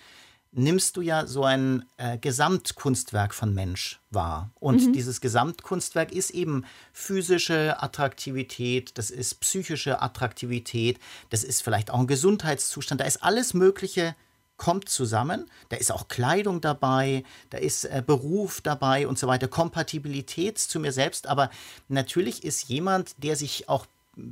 nimmst 0.52 0.96
du 0.96 1.02
ja 1.02 1.26
so 1.26 1.44
ein 1.44 1.84
äh, 1.98 2.18
Gesamtkunstwerk 2.18 3.34
von 3.34 3.54
Mensch 3.54 4.00
wahr. 4.10 4.50
Und 4.58 4.86
mhm. 4.86 4.92
dieses 4.92 5.20
Gesamtkunstwerk 5.20 6.12
ist 6.12 6.30
eben 6.30 6.64
physische 6.92 7.82
Attraktivität, 7.82 8.96
das 8.96 9.10
ist 9.10 9.40
psychische 9.40 10.00
Attraktivität, 10.00 10.98
das 11.30 11.44
ist 11.44 11.62
vielleicht 11.62 11.90
auch 11.90 12.00
ein 12.00 12.06
Gesundheitszustand, 12.06 13.00
da 13.00 13.04
ist 13.04 13.22
alles 13.22 13.54
Mögliche 13.54 14.14
kommt 14.58 14.88
zusammen. 14.90 15.46
Da 15.70 15.76
ist 15.76 15.90
auch 15.90 16.08
Kleidung 16.08 16.60
dabei, 16.60 17.24
da 17.48 17.58
ist 17.58 17.84
äh, 17.84 18.02
Beruf 18.04 18.60
dabei 18.60 19.08
und 19.08 19.18
so 19.18 19.26
weiter, 19.26 19.48
Kompatibilität 19.48 20.58
zu 20.58 20.80
mir 20.80 20.92
selbst. 20.92 21.26
Aber 21.26 21.48
natürlich 21.88 22.44
ist 22.44 22.68
jemand, 22.68 23.22
der 23.22 23.36
sich 23.36 23.68
auch 23.68 23.86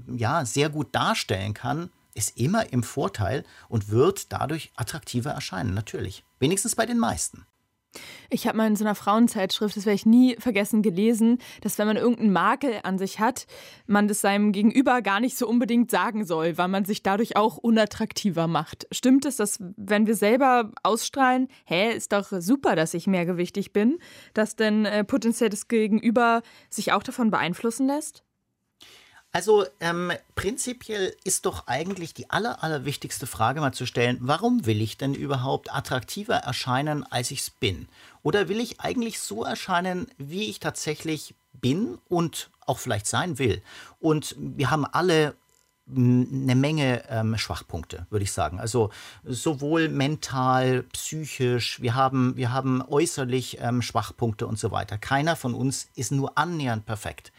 ja, 0.08 0.44
sehr 0.44 0.68
gut 0.68 0.88
darstellen 0.92 1.54
kann, 1.54 1.90
ist 2.16 2.36
immer 2.38 2.72
im 2.72 2.82
Vorteil 2.82 3.44
und 3.68 3.90
wird 3.90 4.32
dadurch 4.32 4.72
attraktiver 4.76 5.30
erscheinen, 5.30 5.74
natürlich. 5.74 6.24
Wenigstens 6.38 6.74
bei 6.74 6.86
den 6.86 6.98
meisten. 6.98 7.46
Ich 8.28 8.46
habe 8.46 8.58
mal 8.58 8.66
in 8.66 8.76
so 8.76 8.84
einer 8.84 8.94
Frauenzeitschrift, 8.94 9.76
das 9.76 9.86
werde 9.86 9.94
ich 9.94 10.06
nie 10.06 10.36
vergessen, 10.38 10.82
gelesen, 10.82 11.38
dass 11.62 11.78
wenn 11.78 11.86
man 11.86 11.96
irgendeinen 11.96 12.32
Makel 12.32 12.80
an 12.82 12.98
sich 12.98 13.20
hat, 13.20 13.46
man 13.86 14.08
das 14.08 14.20
seinem 14.20 14.52
Gegenüber 14.52 15.02
gar 15.02 15.20
nicht 15.20 15.36
so 15.36 15.48
unbedingt 15.48 15.90
sagen 15.90 16.24
soll, 16.24 16.58
weil 16.58 16.68
man 16.68 16.84
sich 16.84 17.02
dadurch 17.02 17.36
auch 17.36 17.56
unattraktiver 17.56 18.46
macht. 18.46 18.86
Stimmt 18.92 19.24
es, 19.24 19.36
dass 19.36 19.58
wenn 19.76 20.06
wir 20.06 20.14
selber 20.14 20.72
ausstrahlen, 20.82 21.48
hä, 21.64 21.92
ist 21.92 22.12
doch 22.12 22.26
super, 22.40 22.76
dass 22.76 22.94
ich 22.94 23.06
mehrgewichtig 23.06 23.72
bin, 23.72 23.98
dass 24.34 24.56
denn 24.56 24.84
äh, 24.84 25.04
das 25.06 25.68
Gegenüber 25.68 26.42
sich 26.68 26.92
auch 26.92 27.02
davon 27.02 27.30
beeinflussen 27.30 27.86
lässt? 27.86 28.25
Also 29.36 29.66
ähm, 29.80 30.12
prinzipiell 30.34 31.14
ist 31.22 31.44
doch 31.44 31.66
eigentlich 31.66 32.14
die 32.14 32.30
aller, 32.30 32.64
allerwichtigste 32.64 33.26
Frage 33.26 33.60
mal 33.60 33.72
zu 33.72 33.84
stellen, 33.84 34.16
warum 34.22 34.64
will 34.64 34.80
ich 34.80 34.96
denn 34.96 35.12
überhaupt 35.12 35.70
attraktiver 35.74 36.36
erscheinen, 36.36 37.04
als 37.12 37.30
ich 37.30 37.40
es 37.40 37.50
bin? 37.50 37.86
Oder 38.22 38.48
will 38.48 38.60
ich 38.60 38.80
eigentlich 38.80 39.20
so 39.20 39.44
erscheinen, 39.44 40.06
wie 40.16 40.48
ich 40.48 40.58
tatsächlich 40.58 41.34
bin 41.52 41.98
und 42.08 42.48
auch 42.64 42.78
vielleicht 42.78 43.06
sein 43.06 43.38
will? 43.38 43.60
Und 44.00 44.34
wir 44.38 44.70
haben 44.70 44.86
alle 44.86 45.34
eine 45.86 46.54
Menge 46.54 47.02
ähm, 47.10 47.36
Schwachpunkte, 47.36 48.06
würde 48.08 48.22
ich 48.22 48.32
sagen. 48.32 48.58
Also 48.58 48.88
sowohl 49.22 49.90
mental, 49.90 50.84
psychisch, 50.94 51.82
wir 51.82 51.94
haben, 51.94 52.38
wir 52.38 52.54
haben 52.54 52.80
äußerlich 52.80 53.58
ähm, 53.60 53.82
Schwachpunkte 53.82 54.46
und 54.46 54.58
so 54.58 54.70
weiter. 54.70 54.96
Keiner 54.96 55.36
von 55.36 55.52
uns 55.52 55.88
ist 55.94 56.10
nur 56.10 56.38
annähernd 56.38 56.86
perfekt. 56.86 57.32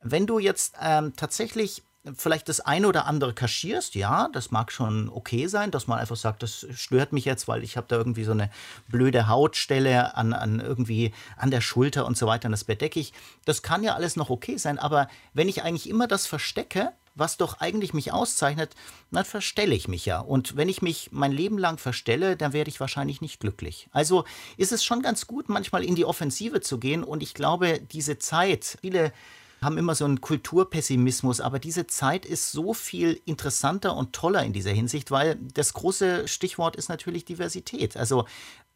Wenn 0.00 0.26
du 0.26 0.38
jetzt 0.38 0.74
ähm, 0.80 1.14
tatsächlich 1.16 1.82
vielleicht 2.16 2.48
das 2.48 2.60
eine 2.60 2.88
oder 2.88 3.06
andere 3.06 3.34
kaschierst, 3.34 3.94
ja, 3.94 4.28
das 4.32 4.50
mag 4.50 4.72
schon 4.72 5.08
okay 5.08 5.46
sein, 5.46 5.70
dass 5.70 5.86
man 5.86 5.98
einfach 5.98 6.16
sagt, 6.16 6.42
das 6.42 6.66
stört 6.72 7.12
mich 7.12 7.24
jetzt, 7.24 7.48
weil 7.48 7.62
ich 7.62 7.76
habe 7.76 7.86
da 7.88 7.96
irgendwie 7.96 8.24
so 8.24 8.32
eine 8.32 8.50
blöde 8.88 9.28
Hautstelle 9.28 10.16
an, 10.16 10.32
an 10.32 10.60
irgendwie 10.60 11.12
an 11.36 11.50
der 11.50 11.60
Schulter 11.60 12.06
und 12.06 12.16
so 12.16 12.26
weiter 12.26 12.46
und 12.46 12.52
das 12.52 12.64
bedecke 12.64 13.00
ich. 13.00 13.12
Das 13.44 13.62
kann 13.62 13.82
ja 13.82 13.94
alles 13.94 14.16
noch 14.16 14.30
okay 14.30 14.56
sein, 14.56 14.78
aber 14.78 15.08
wenn 15.34 15.48
ich 15.48 15.62
eigentlich 15.62 15.88
immer 15.88 16.06
das 16.06 16.26
verstecke, 16.26 16.92
was 17.14 17.36
doch 17.36 17.60
eigentlich 17.60 17.94
mich 17.94 18.12
auszeichnet, 18.12 18.76
dann 19.10 19.24
verstelle 19.24 19.74
ich 19.74 19.88
mich 19.88 20.06
ja. 20.06 20.20
Und 20.20 20.56
wenn 20.56 20.68
ich 20.68 20.82
mich 20.82 21.08
mein 21.10 21.32
Leben 21.32 21.58
lang 21.58 21.78
verstelle, 21.78 22.36
dann 22.36 22.52
werde 22.52 22.70
ich 22.70 22.78
wahrscheinlich 22.78 23.20
nicht 23.20 23.40
glücklich. 23.40 23.88
Also 23.90 24.24
ist 24.56 24.70
es 24.70 24.84
schon 24.84 25.02
ganz 25.02 25.26
gut, 25.26 25.48
manchmal 25.48 25.84
in 25.84 25.96
die 25.96 26.04
Offensive 26.04 26.60
zu 26.60 26.78
gehen. 26.78 27.02
Und 27.02 27.24
ich 27.24 27.34
glaube, 27.34 27.80
diese 27.80 28.18
Zeit, 28.18 28.78
viele 28.80 29.12
haben 29.60 29.78
immer 29.78 29.94
so 29.94 30.04
einen 30.04 30.20
Kulturpessimismus, 30.20 31.40
aber 31.40 31.58
diese 31.58 31.86
Zeit 31.86 32.24
ist 32.24 32.52
so 32.52 32.74
viel 32.74 33.20
interessanter 33.24 33.96
und 33.96 34.12
toller 34.12 34.42
in 34.44 34.52
dieser 34.52 34.70
Hinsicht, 34.70 35.10
weil 35.10 35.36
das 35.54 35.72
große 35.72 36.28
Stichwort 36.28 36.76
ist 36.76 36.88
natürlich 36.88 37.24
Diversität. 37.24 37.96
Also 37.96 38.24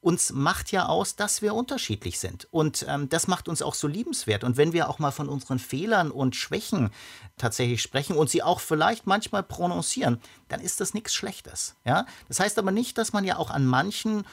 uns 0.02 0.32
macht 0.32 0.72
ja 0.72 0.86
aus, 0.86 1.14
dass 1.14 1.42
wir 1.42 1.54
unterschiedlich 1.54 2.18
sind. 2.18 2.48
Und 2.50 2.84
ähm, 2.88 3.08
das 3.08 3.28
macht 3.28 3.48
uns 3.48 3.62
auch 3.62 3.74
so 3.74 3.86
liebenswert. 3.86 4.42
Und 4.42 4.56
wenn 4.56 4.72
wir 4.72 4.90
auch 4.90 4.98
mal 4.98 5.12
von 5.12 5.28
unseren 5.28 5.60
Fehlern 5.60 6.10
und 6.10 6.34
Schwächen 6.34 6.90
tatsächlich 7.38 7.80
sprechen 7.80 8.16
und 8.16 8.28
sie 8.28 8.42
auch 8.42 8.58
vielleicht 8.58 9.06
manchmal 9.06 9.44
prononcieren, 9.44 10.20
dann 10.48 10.60
ist 10.60 10.80
das 10.80 10.92
nichts 10.92 11.14
Schlechtes. 11.14 11.76
Ja? 11.84 12.06
Das 12.26 12.40
heißt 12.40 12.58
aber 12.58 12.72
nicht, 12.72 12.98
dass 12.98 13.12
man 13.12 13.24
ja 13.24 13.36
auch 13.36 13.50
an 13.50 13.64
manchen 13.64 14.24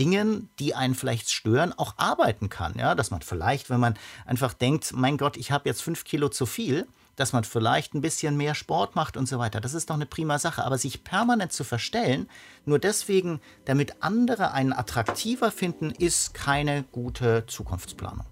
Dingen, 0.00 0.48
die 0.58 0.74
einen 0.74 0.94
vielleicht 0.94 1.30
stören, 1.30 1.74
auch 1.76 1.94
arbeiten 1.98 2.48
kann. 2.48 2.74
Ja, 2.78 2.94
dass 2.94 3.10
man 3.10 3.20
vielleicht, 3.20 3.68
wenn 3.68 3.80
man 3.80 3.94
einfach 4.24 4.54
denkt, 4.54 4.92
mein 4.94 5.18
Gott, 5.18 5.36
ich 5.36 5.52
habe 5.52 5.68
jetzt 5.68 5.82
fünf 5.82 6.04
Kilo 6.04 6.30
zu 6.30 6.46
viel, 6.46 6.88
dass 7.16 7.34
man 7.34 7.44
vielleicht 7.44 7.94
ein 7.94 8.00
bisschen 8.00 8.36
mehr 8.38 8.54
Sport 8.54 8.96
macht 8.96 9.18
und 9.18 9.28
so 9.28 9.38
weiter. 9.38 9.60
Das 9.60 9.74
ist 9.74 9.90
doch 9.90 9.94
eine 9.94 10.06
prima 10.06 10.38
Sache. 10.38 10.64
Aber 10.64 10.78
sich 10.78 11.04
permanent 11.04 11.52
zu 11.52 11.64
verstellen, 11.64 12.28
nur 12.64 12.78
deswegen, 12.78 13.40
damit 13.66 14.02
andere 14.02 14.52
einen 14.52 14.72
attraktiver 14.72 15.50
finden, 15.50 15.90
ist 15.90 16.32
keine 16.32 16.84
gute 16.84 17.44
Zukunftsplanung. 17.46 18.24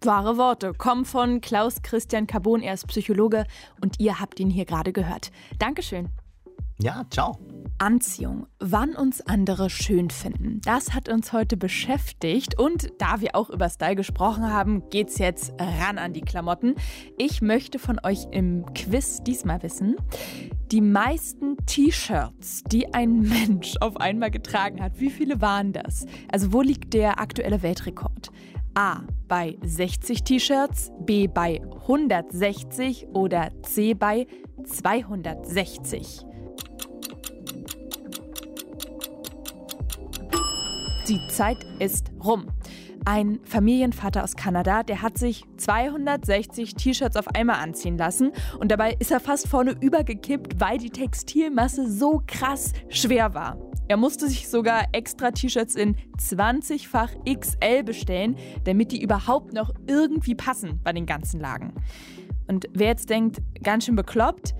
Wahre 0.00 0.38
Worte 0.38 0.72
kommen 0.72 1.04
von 1.04 1.42
Klaus 1.42 1.82
Christian 1.82 2.26
Carbon, 2.26 2.62
er 2.62 2.74
ist 2.74 2.86
Psychologe 2.86 3.44
und 3.82 3.98
ihr 3.98 4.18
habt 4.18 4.40
ihn 4.40 4.50
hier 4.50 4.64
gerade 4.64 4.92
gehört. 4.92 5.30
Dankeschön. 5.58 6.10
Ja, 6.78 7.04
ciao. 7.10 7.38
Anziehung, 7.78 8.46
wann 8.58 8.94
uns 8.94 9.20
andere 9.20 9.70
schön 9.70 10.10
finden. 10.10 10.60
Das 10.64 10.92
hat 10.94 11.08
uns 11.08 11.32
heute 11.32 11.56
beschäftigt 11.56 12.58
und 12.58 12.90
da 12.98 13.20
wir 13.20 13.34
auch 13.34 13.50
über 13.50 13.68
Style 13.68 13.96
gesprochen 13.96 14.50
haben, 14.50 14.88
geht's 14.90 15.18
jetzt 15.18 15.52
ran 15.58 15.98
an 15.98 16.12
die 16.12 16.20
Klamotten. 16.20 16.74
Ich 17.18 17.40
möchte 17.40 17.78
von 17.78 17.98
euch 18.02 18.26
im 18.30 18.64
Quiz 18.74 19.22
diesmal 19.22 19.62
wissen, 19.62 19.96
die 20.70 20.80
meisten 20.82 21.56
T-Shirts, 21.66 22.62
die 22.64 22.92
ein 22.92 23.20
Mensch 23.28 23.74
auf 23.80 23.96
einmal 23.98 24.30
getragen 24.30 24.82
hat, 24.82 25.00
wie 25.00 25.10
viele 25.10 25.40
waren 25.40 25.72
das? 25.72 26.04
Also 26.30 26.52
wo 26.52 26.60
liegt 26.60 26.92
der 26.92 27.20
aktuelle 27.20 27.62
Weltrekord? 27.62 28.30
A 28.74 29.00
bei 29.28 29.56
60 29.62 30.24
T-Shirts, 30.24 30.92
B 31.00 31.26
bei 31.26 31.62
160 31.82 33.08
oder 33.14 33.50
C 33.62 33.94
bei 33.94 34.26
260. 34.64 36.25
Die 41.08 41.24
Zeit 41.28 41.64
ist 41.78 42.10
rum. 42.24 42.46
Ein 43.04 43.38
Familienvater 43.44 44.24
aus 44.24 44.34
Kanada, 44.34 44.82
der 44.82 45.02
hat 45.02 45.16
sich 45.16 45.44
260 45.56 46.74
T-Shirts 46.74 47.16
auf 47.16 47.28
einmal 47.28 47.60
anziehen 47.60 47.96
lassen 47.96 48.32
und 48.58 48.72
dabei 48.72 48.96
ist 48.98 49.12
er 49.12 49.20
fast 49.20 49.46
vorne 49.46 49.76
übergekippt, 49.80 50.60
weil 50.60 50.78
die 50.78 50.90
Textilmasse 50.90 51.88
so 51.88 52.22
krass 52.26 52.72
schwer 52.88 53.34
war. 53.34 53.56
Er 53.86 53.96
musste 53.96 54.26
sich 54.26 54.48
sogar 54.48 54.86
extra 54.90 55.30
T-Shirts 55.30 55.76
in 55.76 55.94
20-fach 56.18 57.10
XL 57.24 57.84
bestellen, 57.84 58.36
damit 58.64 58.90
die 58.90 59.00
überhaupt 59.00 59.52
noch 59.52 59.72
irgendwie 59.86 60.34
passen 60.34 60.80
bei 60.82 60.92
den 60.92 61.06
ganzen 61.06 61.38
Lagen. 61.38 61.72
Und 62.48 62.66
wer 62.72 62.88
jetzt 62.88 63.10
denkt, 63.10 63.40
ganz 63.62 63.84
schön 63.84 63.94
bekloppt, 63.94 64.56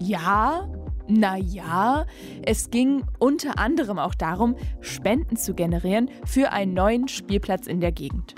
ja, 0.00 0.68
naja, 1.08 2.06
es 2.42 2.70
ging 2.70 3.04
unter 3.18 3.58
anderem 3.58 3.98
auch 3.98 4.14
darum, 4.14 4.56
Spenden 4.80 5.36
zu 5.36 5.54
generieren 5.54 6.10
für 6.24 6.52
einen 6.52 6.74
neuen 6.74 7.08
Spielplatz 7.08 7.66
in 7.66 7.80
der 7.80 7.92
Gegend. 7.92 8.34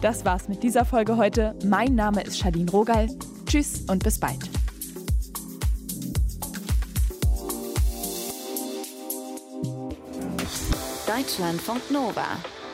Das 0.00 0.24
war's 0.24 0.48
mit 0.48 0.62
dieser 0.62 0.84
Folge 0.84 1.16
heute. 1.16 1.54
Mein 1.64 1.94
Name 1.94 2.22
ist 2.22 2.38
Shadin 2.38 2.68
Rogal. 2.68 3.08
Tschüss 3.46 3.82
und 3.88 4.02
bis 4.02 4.18
bald. 4.18 4.38
Deutschlandfunk 11.06 11.90
Nova 11.90 12.24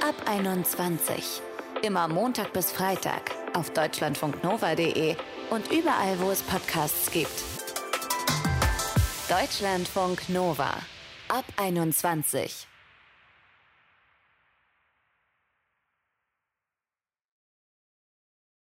ab 0.07 0.15
21. 0.27 1.41
Immer 1.83 2.07
Montag 2.07 2.53
bis 2.53 2.71
Freitag 2.71 3.33
auf 3.55 3.71
deutschlandfunknova.de 3.71 5.17
und 5.51 5.73
überall, 5.73 6.21
wo 6.21 6.31
es 6.31 6.43
Podcasts 6.43 7.11
gibt. 7.11 7.56
Deutschlandfunk 9.29 10.29
Nova 10.29 10.71
ab 11.27 11.45
21. 11.57 12.76